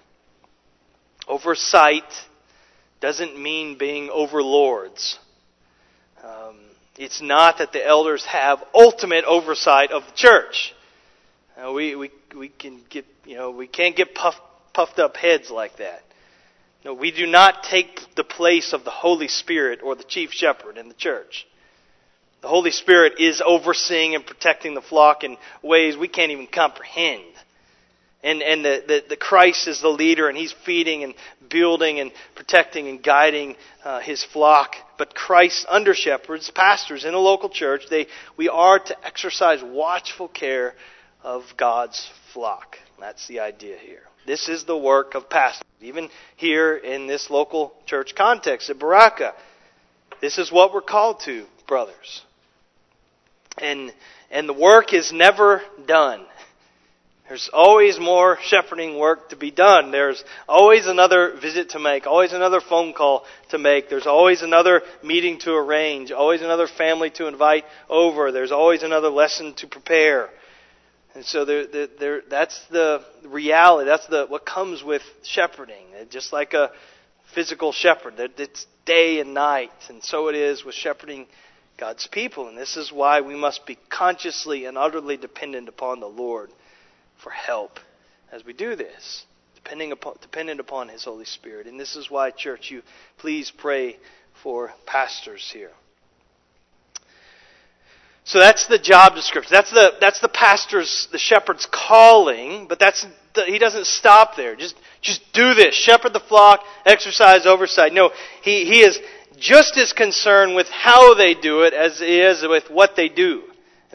[1.27, 2.03] Oversight
[3.01, 5.19] doesn't mean being overlords.
[6.23, 6.57] Um,
[6.97, 10.73] it's not that the elders have ultimate oversight of the church.
[11.57, 14.41] Uh, we, we, we can get, you know, we can't get puffed,
[14.73, 16.03] puffed up heads like that.
[16.83, 20.77] No, we do not take the place of the Holy Spirit or the chief shepherd
[20.77, 21.47] in the church.
[22.41, 27.23] The Holy Spirit is overseeing and protecting the flock in ways we can't even comprehend
[28.25, 31.13] and, and the, the, the, Christ is the leader, and he's feeding and
[31.47, 34.75] building and protecting and guiding uh, his flock.
[34.97, 40.27] But Christ's under shepherds, pastors in a local church, they, we are to exercise watchful
[40.27, 40.73] care
[41.23, 42.77] of God's flock.
[42.99, 44.01] That's the idea here.
[44.25, 45.61] This is the work of pastors.
[45.81, 49.35] Even here in this local church context at Baraka,
[50.19, 52.23] this is what we're called to, brothers.
[53.59, 53.93] And,
[54.31, 56.25] and the work is never done.
[57.27, 59.89] There's always more shepherding work to be done.
[59.89, 63.89] There's always another visit to make, always another phone call to make.
[63.89, 68.31] There's always another meeting to arrange, always another family to invite over.
[68.31, 70.29] There's always another lesson to prepare.
[71.15, 73.87] And so there, there, there, that's the reality.
[73.87, 75.85] That's the, what comes with shepherding.
[76.11, 76.71] Just like a
[77.33, 79.71] physical shepherd, it's day and night.
[79.89, 81.25] And so it is with shepherding
[81.77, 82.49] God's people.
[82.49, 86.51] And this is why we must be consciously and utterly dependent upon the Lord
[87.17, 87.79] for help
[88.31, 89.25] as we do this,
[89.55, 91.67] depending upon, dependent upon His Holy Spirit.
[91.67, 92.81] And this is why, church, you
[93.17, 93.97] please pray
[94.41, 95.71] for pastors here.
[98.25, 99.51] So that's the job description.
[99.53, 102.67] That's the that's the pastor's, the shepherd's calling.
[102.67, 104.55] But that's the, he doesn't stop there.
[104.55, 105.75] Just just do this.
[105.75, 106.61] Shepherd the flock.
[106.85, 107.93] Exercise oversight.
[107.93, 108.99] No, he he is
[109.37, 113.43] just as concerned with how they do it as he is with what they do.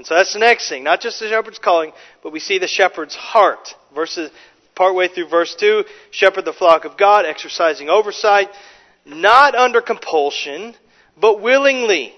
[0.00, 0.82] And so that's the next thing.
[0.82, 3.74] Not just the shepherd's calling, but we see the shepherd's heart.
[3.94, 4.30] Verses,
[4.74, 8.48] partway through verse 2, shepherd the flock of God, exercising oversight,
[9.04, 10.74] not under compulsion,
[11.20, 12.14] but willingly,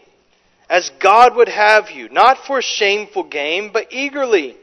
[0.71, 4.57] as God would have you, not for shameful gain, but eagerly,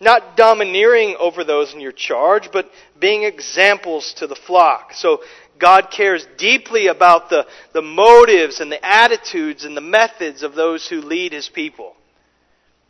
[0.00, 4.94] not domineering over those in your charge, but being examples to the flock.
[4.94, 5.20] So
[5.58, 10.88] God cares deeply about the, the motives and the attitudes and the methods of those
[10.88, 11.96] who lead his people.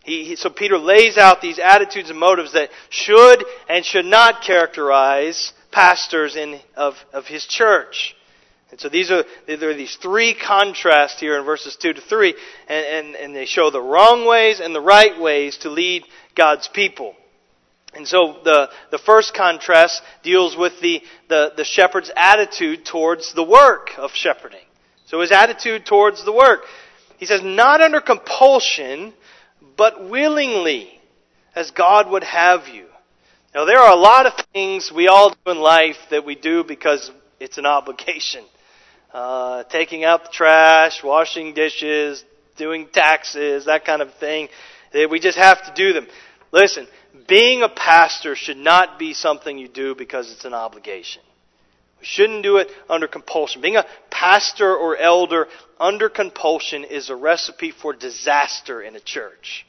[0.05, 4.43] He, he, so Peter lays out these attitudes and motives that should and should not
[4.43, 8.17] characterize pastors in, of, of his church.
[8.71, 12.35] And so these are, there are these three contrasts here in verses 2 to 3,
[12.69, 16.69] and, and, and they show the wrong ways and the right ways to lead God's
[16.69, 17.15] people.
[17.95, 23.45] And so the, the first contrast deals with the, the, the shepherd's attitude towards the
[23.45, 24.65] work of shepherding.
[25.05, 26.63] So his attitude towards the work.
[27.19, 29.13] He says, not under compulsion,
[29.77, 31.01] but willingly,
[31.55, 32.87] as God would have you.
[33.55, 36.65] Now, there are a lot of things we all do in life that we do
[36.65, 38.45] because it's an obligation.
[39.13, 42.25] Uh, taking out the trash, washing dishes,
[42.57, 44.49] doing taxes, that kind of thing.
[44.95, 46.07] That We just have to do them.
[46.51, 46.87] Listen,
[47.29, 51.21] being a pastor should not be something you do because it's an obligation.
[52.03, 53.63] We shouldn't do it under compulsion.
[53.63, 55.47] Being a pastor or elder
[55.79, 59.65] under compulsion is a recipe for disaster in a church.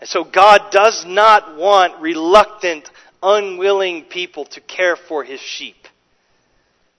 [0.00, 2.90] And so God does not want reluctant,
[3.22, 5.76] unwilling people to care for his sheep.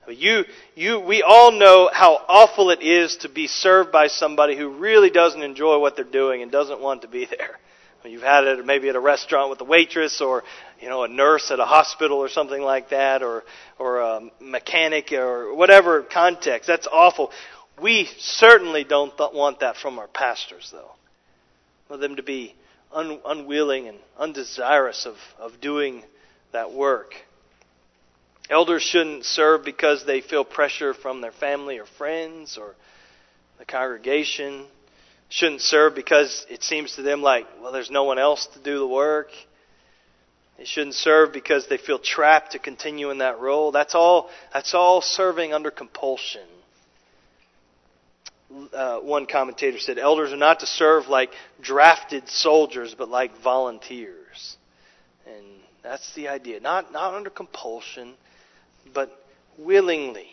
[0.07, 4.69] You, you, we all know how awful it is to be served by somebody who
[4.69, 7.57] really doesn't enjoy what they're doing and doesn't want to be there.
[8.03, 10.43] You've had it maybe at a restaurant with a waitress or,
[10.81, 13.43] you know, a nurse at a hospital or something like that or,
[13.77, 16.67] or a mechanic or whatever context.
[16.67, 17.31] That's awful.
[17.81, 20.91] We certainly don't want that from our pastors, though.
[21.87, 22.55] For them to be
[22.93, 26.03] un, unwilling and undesirous of, of doing
[26.51, 27.13] that work.
[28.49, 32.75] Elders shouldn't serve because they feel pressure from their family or friends or
[33.59, 34.65] the congregation.
[35.31, 38.79] Shouldn't serve because it seems to them like, well, there's no one else to do
[38.79, 39.29] the work.
[40.57, 43.71] They shouldn't serve because they feel trapped to continue in that role.
[43.71, 46.45] That's all, that's all serving under compulsion.
[48.73, 54.57] Uh, one commentator said, Elders are not to serve like drafted soldiers, but like volunteers.
[55.25, 55.45] And
[55.81, 56.59] that's the idea.
[56.59, 58.15] Not, not under compulsion,
[58.93, 59.09] but
[59.57, 60.27] willingly.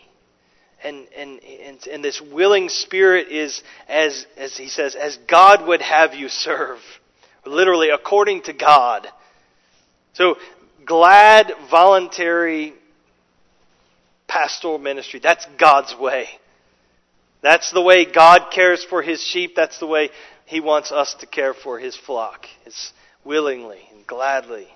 [0.83, 5.81] And, and, and, and this willing spirit is, as, as he says, as God would
[5.81, 6.79] have you serve.
[7.45, 9.07] Literally, according to God.
[10.13, 10.37] So,
[10.85, 12.73] glad, voluntary
[14.27, 16.29] pastoral ministry, that's God's way.
[17.41, 19.55] That's the way God cares for his sheep.
[19.55, 20.09] That's the way
[20.45, 22.45] he wants us to care for his flock.
[22.65, 24.67] It's willingly and gladly.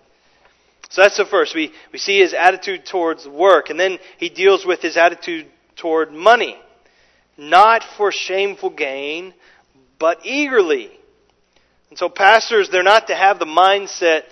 [0.90, 1.56] So that's the first.
[1.56, 6.12] We, we see his attitude towards work, and then he deals with his attitude toward
[6.12, 6.58] money.
[7.38, 9.34] Not for shameful gain,
[10.00, 10.92] but eagerly.
[11.90, 14.24] And so pastors, they're not to have the mindset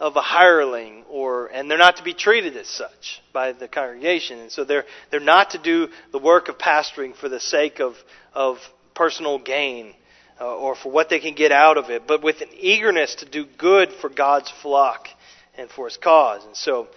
[0.00, 4.38] of a hireling or and they're not to be treated as such by the congregation.
[4.40, 7.94] And so they're they're not to do the work of pastoring for the sake of
[8.34, 8.58] of
[8.94, 9.94] personal gain
[10.40, 13.26] uh, or for what they can get out of it, but with an eagerness to
[13.26, 15.08] do good for God's flock
[15.56, 16.44] and for his cause.
[16.44, 16.88] And so,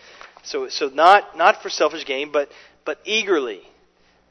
[0.43, 2.49] so, so not, not for selfish gain, but,
[2.85, 3.61] but eagerly.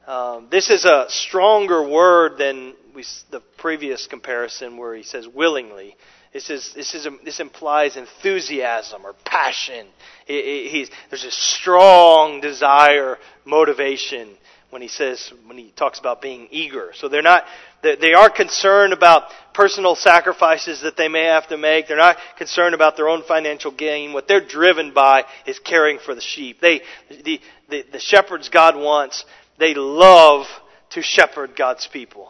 [0.07, 5.96] Um, this is a stronger word than we, the previous comparison where he says willingly.
[6.34, 9.86] This, is, this, is this implies enthusiasm or passion.
[10.26, 14.36] It, it, there's a strong desire, motivation
[14.70, 16.90] when he says, when he talks about being eager.
[16.94, 17.44] So they're not,
[17.82, 21.86] they are concerned about personal sacrifices that they may have to make.
[21.86, 24.12] They're not concerned about their own financial gain.
[24.12, 26.61] What they're driven by is caring for the sheep.
[26.61, 27.40] They, the,
[27.70, 29.24] the, the shepherds God wants,
[29.59, 30.46] they love
[30.90, 32.28] to shepherd God's people.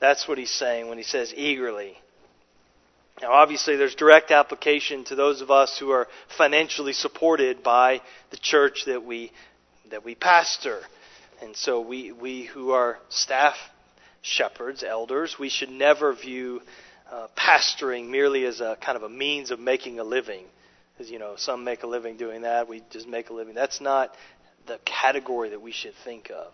[0.00, 1.96] That's what he's saying when he says eagerly.
[3.22, 8.36] Now, obviously, there's direct application to those of us who are financially supported by the
[8.36, 9.30] church that we
[9.90, 10.80] that we pastor.
[11.42, 13.54] And so we, we who are staff
[14.22, 16.62] shepherds, elders, we should never view
[17.10, 20.44] uh, pastoring merely as a kind of a means of making a living.
[20.92, 23.54] Because, you know, some make a living doing that, we just make a living.
[23.54, 24.14] That's not
[24.66, 26.52] the category that we should think of.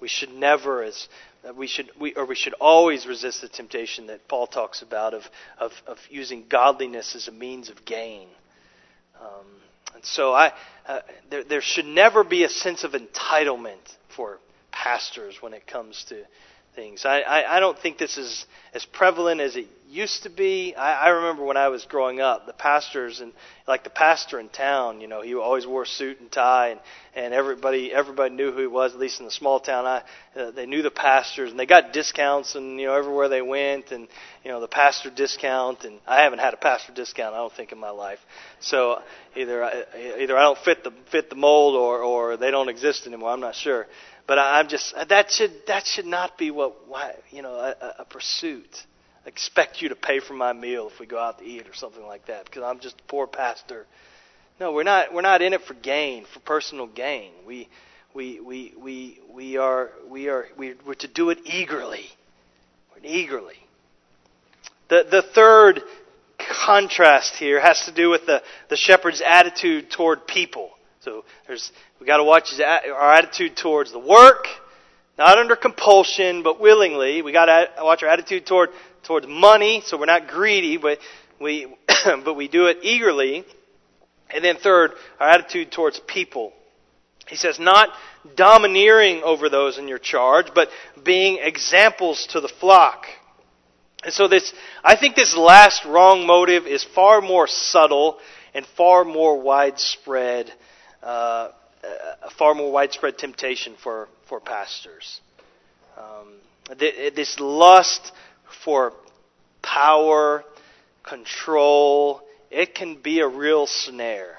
[0.00, 1.08] We should never, as
[1.56, 5.22] we should, we, or we should always resist the temptation that Paul talks about of,
[5.58, 8.28] of, of using godliness as a means of gain.
[9.20, 9.46] Um,
[9.94, 10.52] and so I,
[10.86, 14.38] uh, there, there should never be a sense of entitlement for
[14.70, 16.22] pastors when it comes to
[16.74, 17.06] things.
[17.06, 18.44] I, I, I don't think this is
[18.74, 20.74] as prevalent as it used to be.
[20.74, 23.32] I, I remember when I was growing up, the pastors and
[23.66, 26.80] like the pastor in town, you know, he always wore a suit and tie, and
[27.14, 28.92] and everybody everybody knew who he was.
[28.92, 30.02] At least in the small town, I
[30.38, 33.90] uh, they knew the pastors, and they got discounts, and you know everywhere they went,
[33.92, 34.08] and
[34.44, 35.84] you know the pastor discount.
[35.84, 38.20] And I haven't had a pastor discount, I don't think, in my life.
[38.60, 39.00] So
[39.34, 39.84] either I,
[40.20, 43.30] either I don't fit the fit the mold, or or they don't exist anymore.
[43.30, 43.86] I'm not sure.
[44.26, 48.04] But I'm just that should that should not be what why, you know a, a
[48.04, 48.84] pursuit.
[49.26, 52.06] Expect you to pay for my meal if we go out to eat or something
[52.06, 53.86] like that because I'm just a poor pastor.
[54.60, 57.32] No, we're not we're not in it for gain, for personal gain.
[57.46, 57.68] We
[58.14, 62.06] we we we we are we are we, we're to do it eagerly.
[62.94, 63.56] We're eagerly.
[64.88, 65.82] The the third
[66.38, 70.70] contrast here has to do with the, the shepherd's attitude toward people.
[71.00, 74.46] So there's we got to watch his, our attitude towards the work,
[75.18, 77.22] not under compulsion, but willingly.
[77.22, 78.70] We got to watch our attitude toward
[79.06, 80.98] towards money, so we're not greedy, but
[81.40, 81.66] we
[82.04, 83.44] but we do it eagerly.
[84.30, 86.52] And then third, our attitude towards people.
[87.28, 87.90] He says, not
[88.36, 90.68] domineering over those in your charge, but
[91.02, 93.06] being examples to the flock.
[94.04, 94.52] And so this,
[94.84, 98.18] I think this last wrong motive is far more subtle
[98.54, 100.52] and far more widespread
[101.02, 101.50] uh,
[102.22, 105.20] a far more widespread temptation for, for pastors.
[105.96, 106.34] Um,
[106.78, 108.12] this lust
[108.64, 108.92] for
[109.62, 110.44] power,
[111.02, 114.38] control, it can be a real snare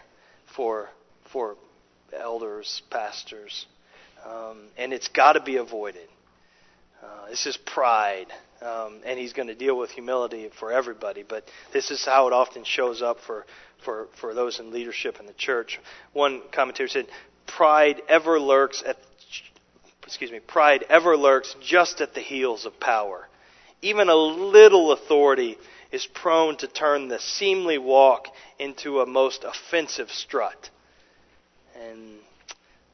[0.56, 0.90] for,
[1.32, 1.56] for
[2.14, 3.66] elders, pastors.
[4.26, 6.08] Um, and it's got to be avoided.
[7.02, 8.28] Uh, this is pride.
[8.62, 12.34] Um, and he's going to deal with humility for everybody, but this is how it
[12.34, 13.46] often shows up for,
[13.86, 15.80] for, for those in leadership in the church.
[16.14, 17.08] One commentator said,
[17.46, 18.98] Pride ever lurks at
[20.08, 23.28] excuse me, pride ever lurks just at the heels of power.
[23.82, 25.58] Even a little authority
[25.92, 28.28] is prone to turn the seemly walk
[28.60, 30.70] into a most offensive strut.
[31.80, 32.18] And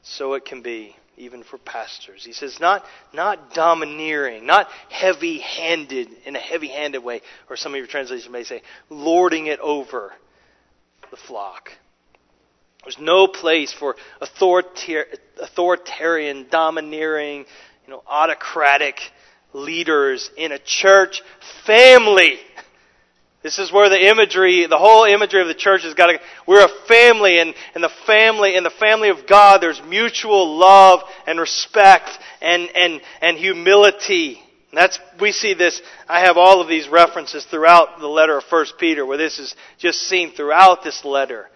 [0.02, 2.24] so it can be even for pastors.
[2.24, 7.86] He says not not domineering, not heavy-handed in a heavy-handed way, or some of your
[7.86, 10.12] translations may say lording it over
[11.10, 11.72] the flock.
[12.82, 17.46] There's no place for authoritarian, domineering,
[17.86, 19.00] you know, autocratic
[19.54, 21.22] leaders in a church
[21.64, 22.38] family.
[23.42, 26.64] This is where the imagery, the whole imagery of the church has got to, we're
[26.64, 31.38] a family and, and the family, in the family of God, there's mutual love and
[31.38, 32.08] respect
[32.40, 34.42] and, and, and humility.
[34.70, 38.44] And that's, we see this, I have all of these references throughout the letter of
[38.48, 41.48] 1 Peter where this is just seen throughout this letter.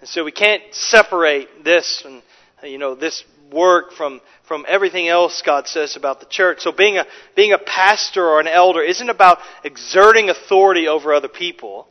[0.00, 2.22] And so we can't separate this and,
[2.62, 6.60] you know, this work from, from everything else God says about the church.
[6.60, 11.28] So being a, being a pastor or an elder isn't about exerting authority over other
[11.28, 11.86] people.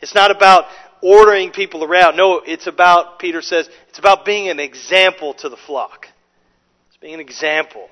[0.00, 0.66] It's not about
[1.02, 2.16] ordering people around.
[2.16, 6.06] No, it's about, Peter says, it's about being an example to the flock.
[6.88, 7.88] It's being an example.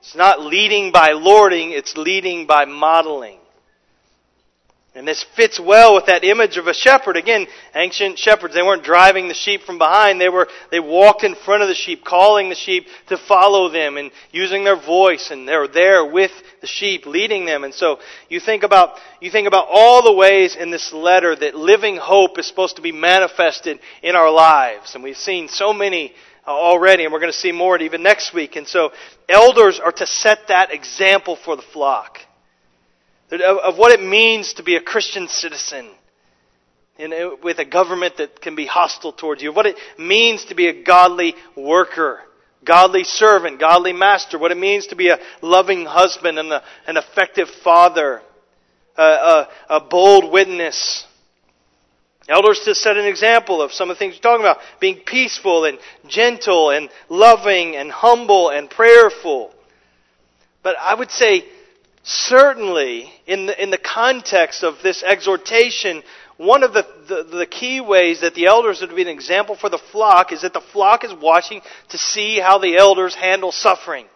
[0.00, 3.38] It's not leading by lording, it's leading by modeling.
[4.96, 7.18] And this fits well with that image of a shepherd.
[7.18, 10.18] Again, ancient shepherds, they weren't driving the sheep from behind.
[10.18, 13.98] They were, they walked in front of the sheep, calling the sheep to follow them
[13.98, 16.30] and using their voice and they're there with
[16.62, 17.62] the sheep, leading them.
[17.62, 17.98] And so
[18.30, 22.38] you think about, you think about all the ways in this letter that living hope
[22.38, 24.94] is supposed to be manifested in our lives.
[24.94, 26.14] And we've seen so many
[26.46, 28.56] uh, already and we're going to see more even next week.
[28.56, 28.92] And so
[29.28, 32.20] elders are to set that example for the flock
[33.30, 35.88] of what it means to be a Christian citizen
[36.98, 40.68] in, with a government that can be hostile towards you, what it means to be
[40.68, 42.20] a godly worker,
[42.64, 46.96] godly servant, godly master, what it means to be a loving husband and a, an
[46.96, 48.22] effective father,
[48.96, 51.04] a, a, a bold witness.
[52.28, 55.64] Elders to set an example of some of the things we're talking about, being peaceful
[55.64, 59.52] and gentle and loving and humble and prayerful.
[60.64, 61.44] But I would say
[62.06, 66.02] certainly, in the, in the context of this exhortation,
[66.36, 69.68] one of the, the, the, key ways that the elders would be an example for
[69.68, 74.06] the flock is that the flock is watching to see how the elders handle suffering,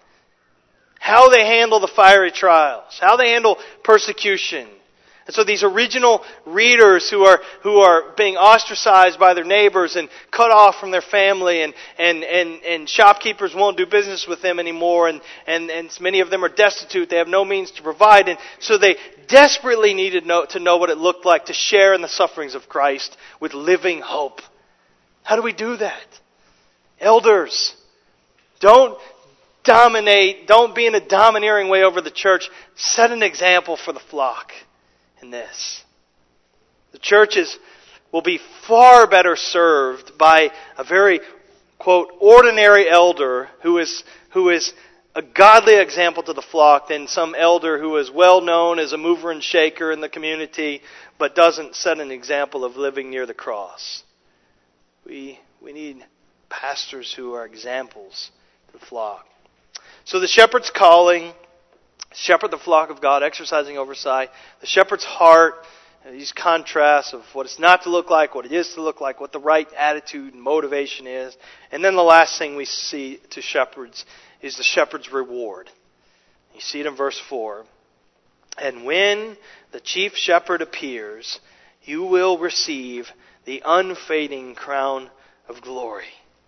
[0.98, 4.68] how they handle the fiery trials, how they handle persecution,
[5.26, 10.08] and so these original readers who are, who are being ostracized by their neighbors and
[10.30, 14.58] cut off from their family and, and, and, and shopkeepers won't do business with them
[14.58, 17.10] anymore and, and, and many of them are destitute.
[17.10, 18.28] They have no means to provide.
[18.28, 18.96] And so they
[19.28, 22.68] desperately needed know, to know what it looked like to share in the sufferings of
[22.68, 24.40] Christ with living hope.
[25.22, 26.06] How do we do that?
[26.98, 27.74] Elders,
[28.58, 28.98] don't
[29.64, 32.50] dominate, don't be in a domineering way over the church.
[32.74, 34.52] Set an example for the flock
[35.22, 35.84] in this.
[36.92, 37.58] The churches
[38.12, 41.20] will be far better served by a very,
[41.78, 44.02] quote, ordinary elder who is,
[44.32, 44.72] who is
[45.14, 48.98] a godly example to the flock than some elder who is well known as a
[48.98, 50.82] mover and shaker in the community
[51.18, 54.02] but doesn't set an example of living near the cross.
[55.04, 56.04] We, we need
[56.48, 58.30] pastors who are examples
[58.68, 59.26] to the flock.
[60.04, 61.32] So the shepherd's calling
[62.14, 64.30] shepherd the flock of God, exercising oversight,
[64.60, 65.54] the shepherd's heart,
[66.06, 69.00] uh, these contrasts of what it's not to look like, what it is to look
[69.00, 71.36] like, what the right attitude and motivation is.
[71.70, 74.04] And then the last thing we see to shepherds
[74.40, 75.70] is the shepherd's reward.
[76.54, 77.64] You see it in verse 4.
[78.58, 79.36] And when
[79.72, 81.38] the chief shepherd appears,
[81.84, 83.08] you will receive
[83.44, 85.10] the unfading crown
[85.48, 86.04] of glory.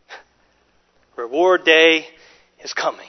[1.16, 2.06] Reward day
[2.62, 3.08] is coming.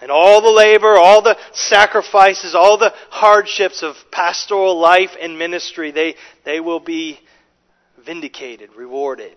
[0.00, 5.92] And all the labor, all the sacrifices, all the hardships of pastoral life and ministry,
[5.92, 7.20] they, they will be
[8.04, 9.36] vindicated, rewarded.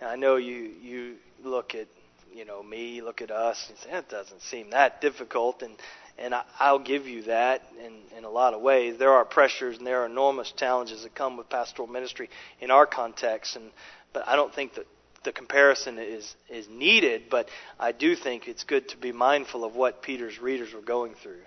[0.00, 1.86] Now, I know you, you look at,
[2.34, 5.62] you know, me, look at us, and say, that doesn't seem that difficult.
[5.62, 5.74] And,
[6.18, 8.98] and I, I'll give you that in, in a lot of ways.
[8.98, 12.86] There are pressures and there are enormous challenges that come with pastoral ministry in our
[12.86, 13.56] context.
[13.56, 13.70] And,
[14.12, 14.86] but I don't think that
[15.24, 17.48] the comparison is, is needed, but
[17.78, 21.42] I do think it's good to be mindful of what Peter's readers were going through.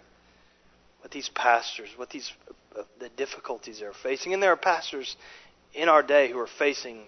[1.01, 2.31] What these pastors, what these
[2.77, 4.33] uh, the difficulties they're facing.
[4.33, 5.17] And there are pastors
[5.73, 7.03] in our day who are facing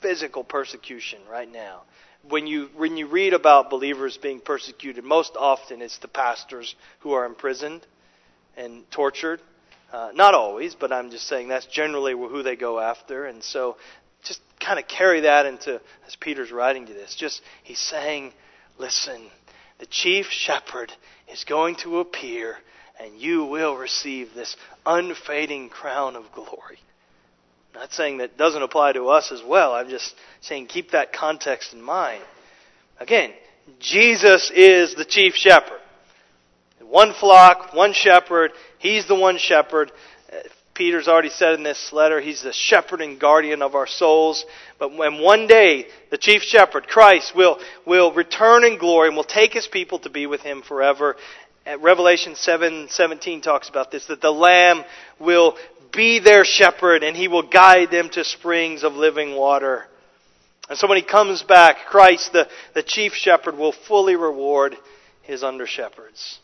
[0.00, 1.82] physical persecution right now.
[2.28, 7.12] When you when you read about believers being persecuted, most often it's the pastors who
[7.12, 7.86] are imprisoned
[8.56, 9.40] and tortured.
[9.92, 13.26] Uh, not always, but I'm just saying that's generally who they go after.
[13.26, 13.76] And so
[14.64, 18.32] kind of carry that into, as Peter's writing to this, just he's saying,
[18.78, 19.28] listen,
[19.78, 20.92] the chief shepherd
[21.30, 22.56] is going to appear
[23.00, 24.56] and you will receive this
[24.86, 26.78] unfading crown of glory.
[27.74, 29.72] I'm not saying that doesn't apply to us as well.
[29.72, 32.22] I'm just saying keep that context in mind.
[33.00, 33.32] Again,
[33.80, 35.80] Jesus is the chief shepherd.
[36.80, 38.52] One flock, one shepherd.
[38.78, 39.90] He's the one shepherd.
[40.74, 44.46] Peter's already said in this letter, he's the shepherd and guardian of our souls.
[44.78, 49.24] But when one day the chief shepherd, Christ, will, will return in glory and will
[49.24, 51.16] take his people to be with him forever.
[51.80, 54.84] Revelation 7, 17 talks about this, that the Lamb
[55.18, 55.56] will
[55.92, 59.86] be their shepherd and he will guide them to springs of living water.
[60.68, 64.76] And so when he comes back, Christ, the, the chief shepherd, will fully reward
[65.22, 66.38] his under shepherds.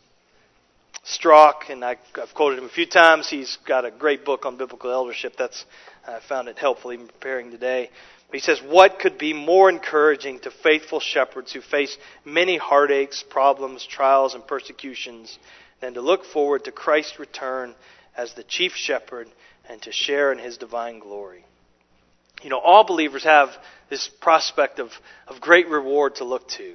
[1.09, 3.30] Strauch, and I, have quoted him a few times.
[3.30, 5.36] He's got a great book on biblical eldership.
[5.38, 5.64] That's
[6.06, 7.88] I found it helpful in preparing today.
[8.30, 11.96] He says, What could be more encouraging to faithful shepherds who face
[12.26, 15.38] many heartaches, problems, trials, and persecutions
[15.80, 17.74] than to look forward to Christ's return
[18.14, 19.28] as the chief shepherd
[19.66, 21.44] and to share in his divine glory?
[22.42, 23.48] You know, all believers have
[23.88, 24.92] this prospect of,
[25.26, 26.74] of great reward to look to.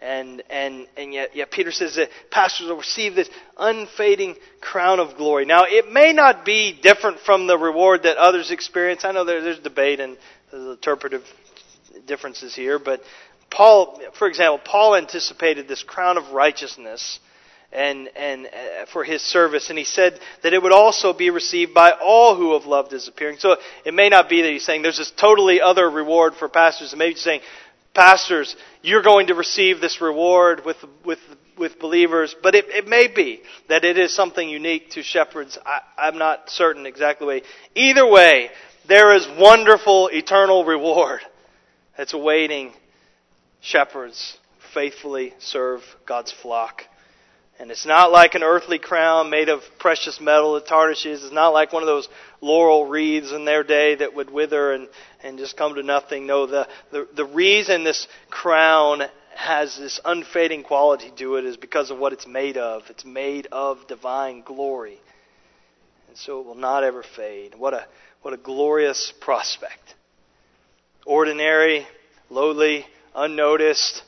[0.00, 5.16] And, and, and yet, yet Peter says that pastors will receive this unfading crown of
[5.16, 5.46] glory.
[5.46, 9.04] Now, it may not be different from the reward that others experience.
[9.04, 10.18] I know there, there's debate and
[10.50, 11.24] there's interpretive
[12.06, 13.00] differences here, but
[13.50, 17.20] Paul, for example, Paul anticipated this crown of righteousness
[17.72, 21.74] and, and uh, for his service, and he said that it would also be received
[21.74, 23.38] by all who have loved his appearing.
[23.38, 26.94] So it may not be that he's saying there's this totally other reward for pastors,
[26.96, 27.40] maybe saying
[27.94, 31.20] pastors, you're going to receive this reward with, with,
[31.56, 35.56] with believers, but it, it may be that it is something unique to shepherds.
[35.64, 37.42] I, I'm not certain exactly way.
[37.74, 38.50] Either way,
[38.86, 41.20] there is wonderful eternal reward
[41.96, 42.72] that's awaiting
[43.60, 44.36] shepherds
[44.74, 46.82] faithfully serve God's flock.
[47.58, 51.22] And it's not like an earthly crown made of precious metal that tarnishes.
[51.22, 52.08] It's not like one of those
[52.40, 54.88] laurel wreaths in their day that would wither and,
[55.22, 56.26] and just come to nothing.
[56.26, 59.02] No, the, the, the reason this crown
[59.36, 62.82] has this unfading quality to it is because of what it's made of.
[62.90, 64.98] It's made of divine glory.
[66.08, 67.54] And so it will not ever fade.
[67.56, 67.86] What a,
[68.22, 69.94] what a glorious prospect.
[71.06, 71.86] Ordinary,
[72.30, 72.84] lowly,
[73.14, 74.02] unnoticed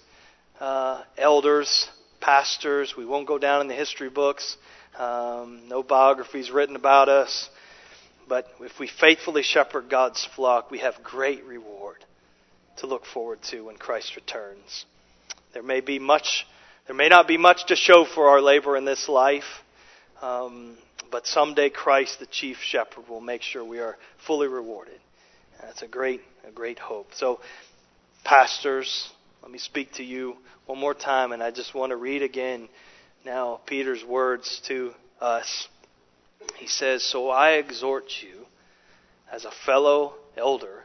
[0.58, 1.88] uh, elders
[2.20, 2.96] pastors.
[2.96, 4.56] We won't go down in the history books.
[4.98, 7.48] Um, no biographies written about us.
[8.28, 12.04] But if we faithfully shepherd God's flock, we have great reward
[12.78, 14.84] to look forward to when Christ returns.
[15.52, 16.46] There may be much,
[16.86, 19.62] there may not be much to show for our labor in this life,
[20.20, 20.76] um,
[21.10, 23.96] but someday Christ, the chief shepherd, will make sure we are
[24.26, 24.98] fully rewarded.
[25.62, 27.14] That's a great, a great hope.
[27.14, 27.40] So,
[28.24, 29.10] pastors,
[29.46, 30.36] let me speak to you
[30.66, 32.68] one more time, and I just want to read again
[33.24, 35.68] now Peter's words to us.
[36.56, 38.44] He says, So I exhort you,
[39.30, 40.82] as a fellow elder,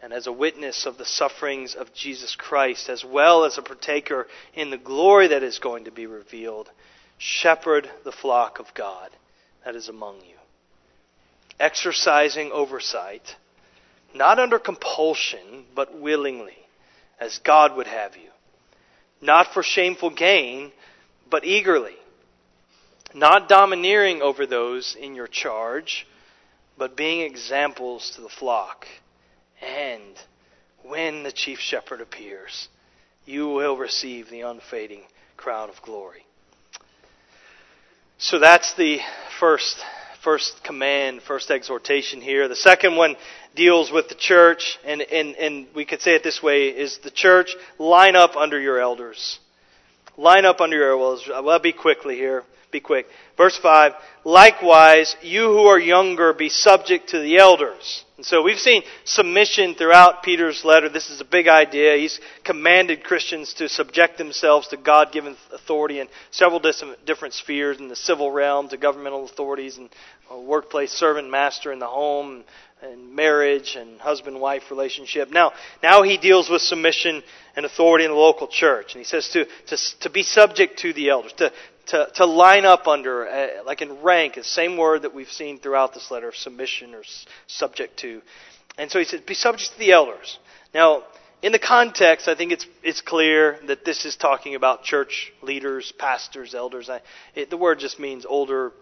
[0.00, 4.28] and as a witness of the sufferings of Jesus Christ, as well as a partaker
[4.54, 6.70] in the glory that is going to be revealed,
[7.18, 9.10] shepherd the flock of God
[9.64, 10.36] that is among you,
[11.58, 13.34] exercising oversight,
[14.14, 16.63] not under compulsion, but willingly
[17.20, 18.30] as God would have you.
[19.20, 20.72] Not for shameful gain,
[21.30, 21.96] but eagerly.
[23.14, 26.06] Not domineering over those in your charge,
[26.76, 28.86] but being examples to the flock.
[29.62, 30.14] And
[30.82, 32.68] when the chief shepherd appears,
[33.24, 35.02] you will receive the unfading
[35.36, 36.26] crown of glory.
[38.18, 39.00] So that's the
[39.38, 39.82] first
[40.24, 42.48] first command, first exhortation here.
[42.48, 43.16] The second one
[43.54, 47.10] deals with the church, and, and, and we could say it this way, is the
[47.10, 49.38] church line up under your elders.
[50.16, 51.28] Line up under your elders.
[51.32, 52.44] I'll be quickly here
[52.74, 53.06] be quick.
[53.36, 53.92] Verse 5
[54.24, 58.04] Likewise, you who are younger, be subject to the elders.
[58.16, 60.88] And so we've seen submission throughout Peter's letter.
[60.88, 61.96] This is a big idea.
[61.96, 67.88] He's commanded Christians to subject themselves to God given authority in several different spheres in
[67.88, 69.88] the civil realm, to governmental authorities, and
[70.30, 72.44] workplace, servant, master in the home,
[72.82, 75.30] and marriage and husband wife relationship.
[75.30, 75.52] Now,
[75.82, 77.22] now he deals with submission
[77.56, 78.94] and authority in the local church.
[78.94, 81.52] And he says to, to, to be subject to the elders, to,
[81.86, 85.58] to, to line up under, uh, like in rank, the same word that we've seen
[85.58, 87.02] throughout this letter of submission or
[87.46, 88.20] subject to.
[88.76, 90.38] And so he says, be subject to the elders.
[90.74, 91.04] Now,
[91.42, 95.92] in the context, I think it's, it's clear that this is talking about church leaders,
[95.98, 96.88] pastors, elders.
[96.88, 97.02] I,
[97.34, 98.72] it, the word just means older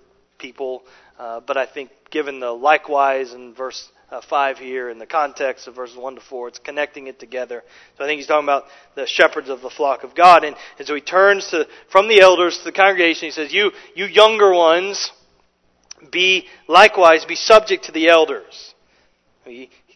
[0.43, 0.83] people.
[1.19, 5.67] Uh, but I think given the likewise in verse uh, 5 here in the context
[5.67, 7.63] of verses 1 to 4, it's connecting it together.
[7.97, 8.65] So I think he's talking about
[8.95, 10.45] the shepherds of the flock of God.
[10.45, 13.27] And, and so he turns to, from the elders to the congregation.
[13.27, 15.11] He says, you, you younger ones,
[16.11, 18.75] be likewise, be subject to the elders.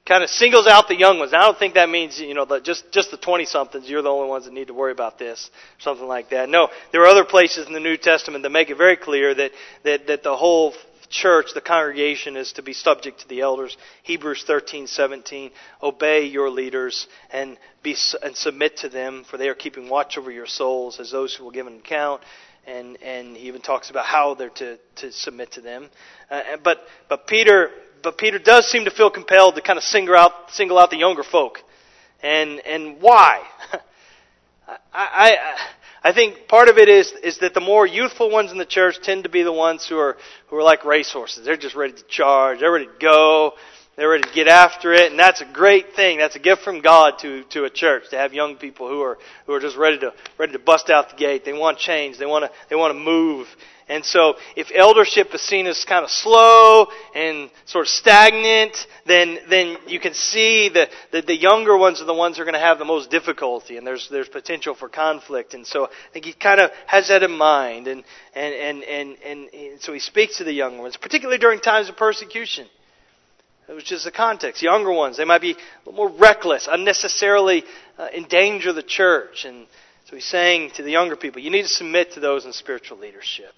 [0.07, 1.35] Kind of singles out the young ones.
[1.35, 4.09] I don't think that means, you know, that just, just the 20 somethings, you're the
[4.09, 6.49] only ones that need to worry about this, something like that.
[6.49, 9.51] No, there are other places in the New Testament that make it very clear that,
[9.83, 10.75] that, that the whole
[11.09, 13.77] church, the congregation, is to be subject to the elders.
[14.05, 15.51] Hebrews 13, 17.
[15.83, 20.31] Obey your leaders and, be, and submit to them, for they are keeping watch over
[20.31, 22.23] your souls as those who will give an account.
[22.65, 25.89] And, and he even talks about how they're to, to submit to them.
[26.29, 26.79] Uh, but,
[27.09, 27.71] but Peter,
[28.03, 30.97] but Peter does seem to feel compelled to kind of single out, single out the
[30.97, 31.59] younger folk.
[32.23, 33.43] And, and why?
[34.69, 35.37] I, I,
[36.03, 39.01] I think part of it is, is that the more youthful ones in the church
[39.03, 40.17] tend to be the ones who are,
[40.49, 41.45] who are like racehorses.
[41.45, 42.61] They're just ready to charge.
[42.61, 43.55] They're ready to go.
[43.97, 45.11] They're ready to get after it.
[45.11, 46.19] And that's a great thing.
[46.19, 49.17] That's a gift from God to, to a church to have young people who are,
[49.47, 51.47] who are just ready to, ready to bust out the gate.
[51.47, 52.19] They want change.
[52.19, 53.49] They want to, they want to move.
[53.89, 58.77] And so, if eldership is seen as kind of slow and sort of stagnant,
[59.07, 62.47] then, then you can see that the, the younger ones are the ones who are
[62.47, 65.55] going to have the most difficulty, and there's, there's potential for conflict.
[65.55, 68.03] And so, I think he kind of has that in mind, and,
[68.35, 71.89] and, and, and, and, and so he speaks to the young ones, particularly during times
[71.89, 72.67] of persecution.
[73.69, 74.63] Which is the context.
[74.63, 77.65] Younger ones, they might be a little more reckless, unnecessarily
[77.99, 79.45] uh, endanger the church.
[79.45, 79.67] And
[80.05, 82.99] so he's saying to the younger people, you need to submit to those in spiritual
[82.99, 83.53] leadership.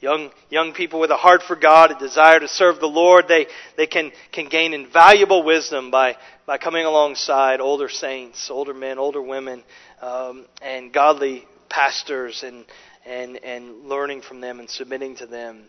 [0.00, 3.46] Young, young people with a heart for God, a desire to serve the Lord, they,
[3.76, 9.22] they can, can gain invaluable wisdom by, by coming alongside older saints, older men, older
[9.22, 9.62] women,
[10.00, 12.64] um, and godly pastors and,
[13.06, 15.64] and, and learning from them and submitting to them.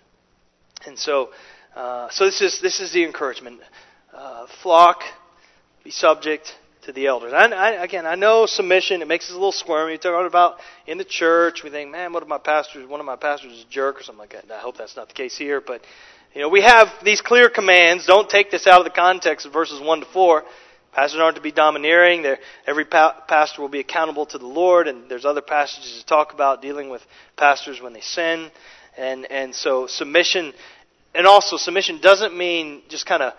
[0.86, 1.29] And so,
[1.76, 3.59] uh, so this is, this is the encouragement.
[4.13, 5.01] Uh, flock,
[5.84, 7.34] be subject to the elders.
[7.34, 9.93] I, I, again, I know submission, it makes us a little squirmy.
[9.93, 13.05] You talk about in the church, we think, man, what if my pastors, one of
[13.05, 14.51] my pastors is a jerk or something like that.
[14.51, 15.82] I hope that's not the case here, but,
[16.36, 18.05] you know, we have these clear commands.
[18.05, 20.43] Don't take this out of the context of verses 1 to 4.
[20.93, 22.21] Pastors aren't to be domineering.
[22.21, 26.05] They're, every pa- pastor will be accountable to the Lord, and there's other passages to
[26.05, 27.01] talk about dealing with
[27.36, 28.51] pastors when they sin.
[28.95, 30.53] And, and so submission,
[31.16, 33.34] and also submission doesn't mean just kind of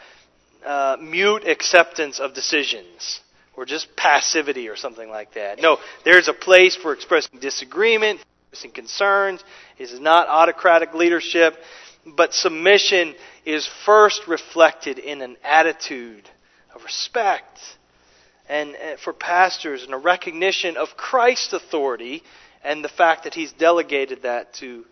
[0.64, 3.20] uh, mute acceptance of decisions
[3.56, 5.60] or just passivity or something like that.
[5.60, 8.20] No, there's a place for expressing disagreement,
[8.50, 9.42] expressing concerns.
[9.78, 11.54] It is not autocratic leadership,
[12.06, 13.14] but submission
[13.44, 16.28] is first reflected in an attitude
[16.74, 17.58] of respect
[18.48, 22.22] and uh, for pastors and a recognition of Christ's authority
[22.62, 24.84] and the fact that he's delegated that to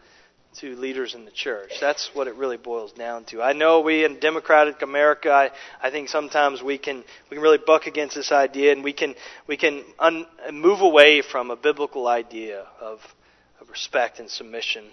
[0.60, 1.72] to leaders in the church.
[1.80, 3.42] That's what it really boils down to.
[3.42, 5.50] I know we in democratic America, I,
[5.82, 9.14] I think sometimes we can we can really buck against this idea, and we can
[9.46, 13.00] we can un, move away from a biblical idea of
[13.60, 14.84] of respect and submission,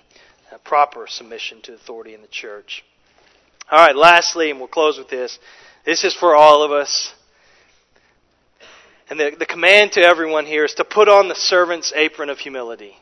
[0.63, 2.83] proper submission to authority in the church.
[3.71, 5.37] All right, lastly, and we'll close with this.
[5.85, 7.13] This is for all of us.
[9.09, 12.37] And the, the command to everyone here is to put on the servant's apron of
[12.37, 12.95] humility.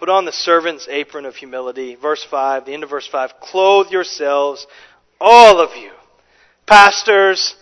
[0.00, 1.94] Put on the servant's apron of humility.
[1.94, 3.38] Verse 5, the end of verse 5.
[3.38, 4.66] Clothe yourselves,
[5.20, 5.90] all of you,
[6.66, 7.54] pastors,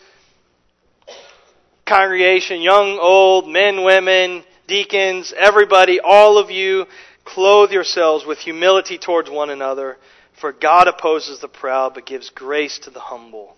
[1.85, 6.87] congregation, young, old, men, women, deacons, everybody, all of you,
[7.25, 9.97] clothe yourselves with humility towards one another,
[10.41, 13.57] for God opposes the proud but gives grace to the humble.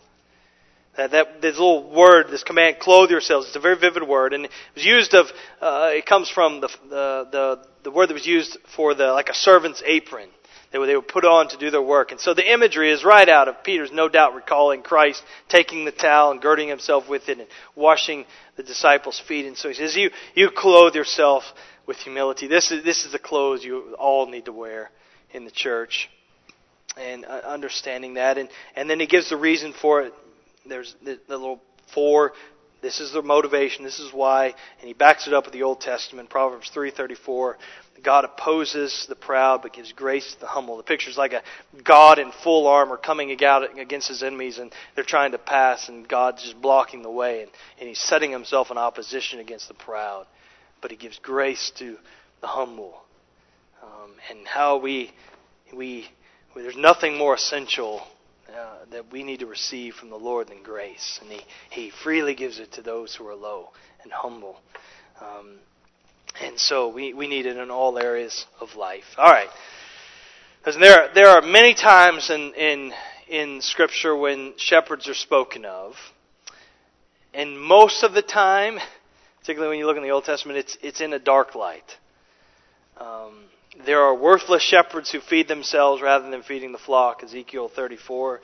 [1.08, 4.50] That, this little word, this command, clothe yourselves, it's a very vivid word, and it
[4.74, 5.26] was used of.
[5.60, 9.28] Uh, it comes from the, the the the word that was used for the like
[9.28, 10.28] a servant's apron
[10.72, 12.12] that they would put on to do their work.
[12.12, 15.90] And so the imagery is right out of Peter's no doubt recalling Christ taking the
[15.90, 18.24] towel and girding himself with it and washing
[18.56, 19.46] the disciples' feet.
[19.46, 21.42] And so he says, "You you clothe yourself
[21.86, 22.46] with humility.
[22.46, 24.90] This is this is the clothes you all need to wear.
[25.32, 26.08] in the church
[26.96, 28.38] and uh, understanding that.
[28.38, 30.14] And, and then he gives the reason for it.
[30.70, 31.60] There's the, the little
[31.92, 32.32] for.
[32.80, 33.84] This is the motivation.
[33.84, 34.46] This is why.
[34.46, 37.56] And he backs it up with the Old Testament, Proverbs 3.34.
[38.02, 40.78] God opposes the proud but gives grace to the humble.
[40.78, 41.42] The picture's like a
[41.84, 46.08] God in full armor coming out against his enemies and they're trying to pass and
[46.08, 50.26] God's just blocking the way and, and he's setting himself in opposition against the proud.
[50.80, 51.98] But he gives grace to
[52.40, 53.02] the humble.
[53.82, 55.10] Um, and how we,
[55.74, 56.08] we,
[56.54, 58.06] there's nothing more essential
[58.54, 61.18] uh, that we need to receive from the Lord than grace.
[61.22, 61.40] And he,
[61.70, 63.70] he freely gives it to those who are low
[64.02, 64.60] and humble.
[65.20, 65.58] Um,
[66.40, 69.04] and so we, we need it in all areas of life.
[69.18, 69.48] All right.
[70.58, 72.92] Because there, there are many times in, in,
[73.28, 75.94] in Scripture when shepherds are spoken of.
[77.32, 78.78] And most of the time,
[79.40, 81.96] particularly when you look in the Old Testament, it's, it's in a dark light.
[82.98, 83.44] Um,
[83.86, 88.40] there are worthless shepherds who feed themselves rather than feeding the flock, Ezekiel 34.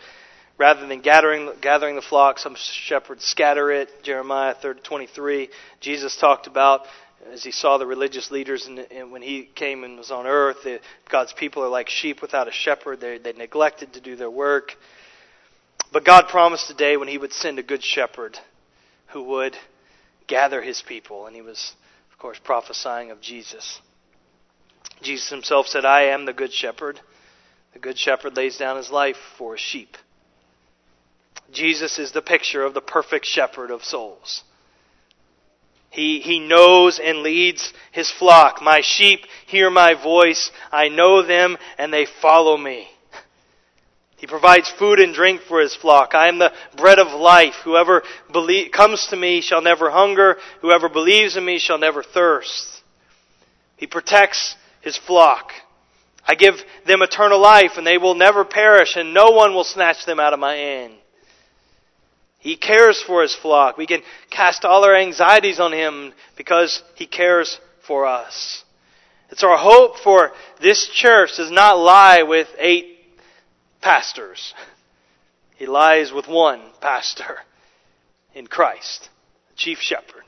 [0.59, 5.51] Rather than gathering, gathering the flock, some shepherds scatter it, Jeremiah 23.
[5.81, 6.87] Jesus talked about
[7.33, 10.67] as he saw the religious leaders and, and when he came and was on earth,
[11.11, 13.01] God's people are like sheep without a shepherd.
[13.01, 14.77] They, they neglected to do their work.
[15.93, 18.39] But God promised a day when he would send a good shepherd
[19.09, 19.57] who would
[20.27, 21.27] gather his people.
[21.27, 21.75] And he was,
[22.13, 23.81] of course, prophesying of Jesus.
[25.03, 27.01] Jesus himself said, I am the good shepherd.
[27.73, 29.97] The good shepherd lays down his life for his sheep.
[31.53, 34.43] Jesus is the picture of the perfect shepherd of souls.
[35.91, 38.61] He, he knows and leads his flock.
[38.63, 40.51] My sheep hear my voice.
[40.73, 42.89] I know them and they follow me.
[44.17, 46.15] He provides food and drink for his flock.
[46.15, 47.55] I am the bread of life.
[47.65, 50.39] Whoever believe, comes to me shall never hunger.
[50.63, 52.83] Whoever believes in me shall never thirst.
[53.77, 55.51] He protects his flock.
[56.27, 56.55] I give
[56.87, 60.33] them eternal life and they will never perish and no one will snatch them out
[60.33, 60.95] of my hand.
[62.39, 63.77] He cares for his flock.
[63.77, 68.65] We can cast all our anxieties on him because he cares for us.
[69.31, 70.31] It's our hope for
[70.61, 72.99] this church does not lie with eight
[73.81, 74.55] pastors.
[75.57, 77.39] He lies with one pastor
[78.35, 79.09] in Christ,
[79.49, 80.26] the chief shepherd.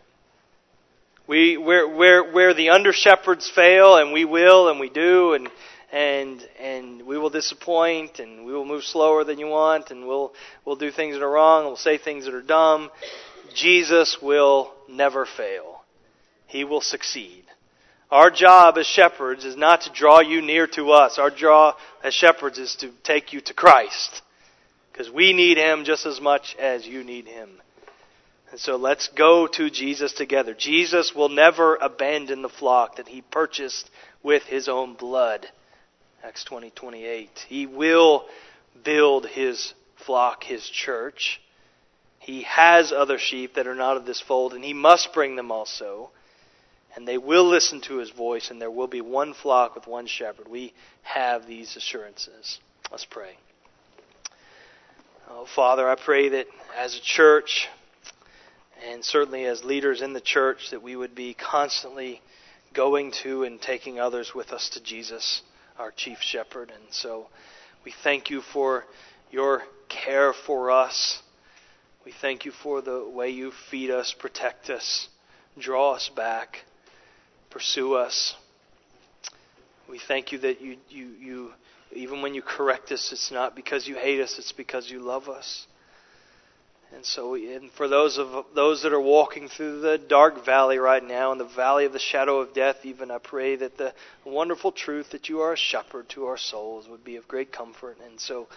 [1.28, 5.48] We, where, where, where the under shepherds fail, and we will, and we do, and
[5.90, 10.34] and and we will disappoint and we will move slower than you want and we'll
[10.64, 12.90] we'll do things that are wrong and we'll say things that are dumb.
[13.54, 15.82] Jesus will never fail.
[16.46, 17.44] He will succeed.
[18.10, 21.18] Our job as shepherds is not to draw you near to us.
[21.18, 24.22] Our job as shepherds is to take you to christ.
[24.92, 27.62] Because we need him just as much as you need him
[28.50, 33.20] and so let's go to jesus together jesus will never abandon the flock that he
[33.20, 33.90] purchased
[34.22, 35.46] with his own blood
[36.22, 37.46] Acts 20, 28.
[37.48, 38.26] He will
[38.82, 39.72] build his
[40.04, 41.40] flock, his church.
[42.18, 45.52] He has other sheep that are not of this fold, and he must bring them
[45.52, 46.10] also.
[46.96, 50.06] And they will listen to his voice, and there will be one flock with one
[50.06, 50.48] shepherd.
[50.48, 50.72] We
[51.02, 52.58] have these assurances.
[52.90, 53.36] Let's pray.
[55.30, 56.46] Oh, Father, I pray that
[56.76, 57.68] as a church,
[58.86, 62.20] and certainly as leaders in the church, that we would be constantly
[62.74, 65.42] going to and taking others with us to Jesus
[65.78, 66.70] our chief shepherd.
[66.70, 67.28] And so
[67.84, 68.84] we thank you for
[69.30, 71.22] your care for us.
[72.04, 75.08] We thank you for the way you feed us, protect us,
[75.58, 76.64] draw us back,
[77.50, 78.34] pursue us.
[79.88, 81.52] We thank you that you, you, you
[81.92, 85.28] even when you correct us, it's not because you hate us, it's because you love
[85.28, 85.66] us.
[86.94, 91.04] And so, and for those of those that are walking through the dark valley right
[91.04, 93.92] now, in the valley of the shadow of death, even I pray that the
[94.24, 97.98] wonderful truth that you are a shepherd to our souls would be of great comfort.
[98.08, 98.48] And so,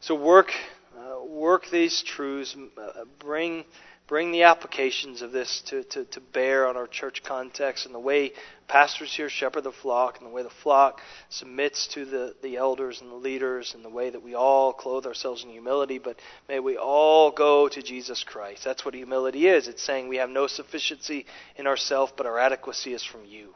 [0.00, 0.52] so work,
[0.98, 3.64] uh, work these truths, uh, bring
[4.12, 7.98] bring the applications of this to, to, to bear on our church context and the
[7.98, 8.30] way
[8.68, 11.00] pastors here shepherd the flock and the way the flock
[11.30, 15.06] submits to the, the elders and the leaders and the way that we all clothe
[15.06, 18.62] ourselves in humility, but may we all go to Jesus Christ.
[18.62, 19.66] That's what humility is.
[19.66, 21.24] It's saying we have no sufficiency
[21.56, 23.54] in ourselves, but our adequacy is from you.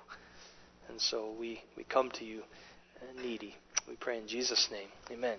[0.88, 2.44] And so we, we come to you
[3.02, 3.54] uh, needy.
[3.86, 4.88] We pray in Jesus' name.
[5.10, 5.36] Amen.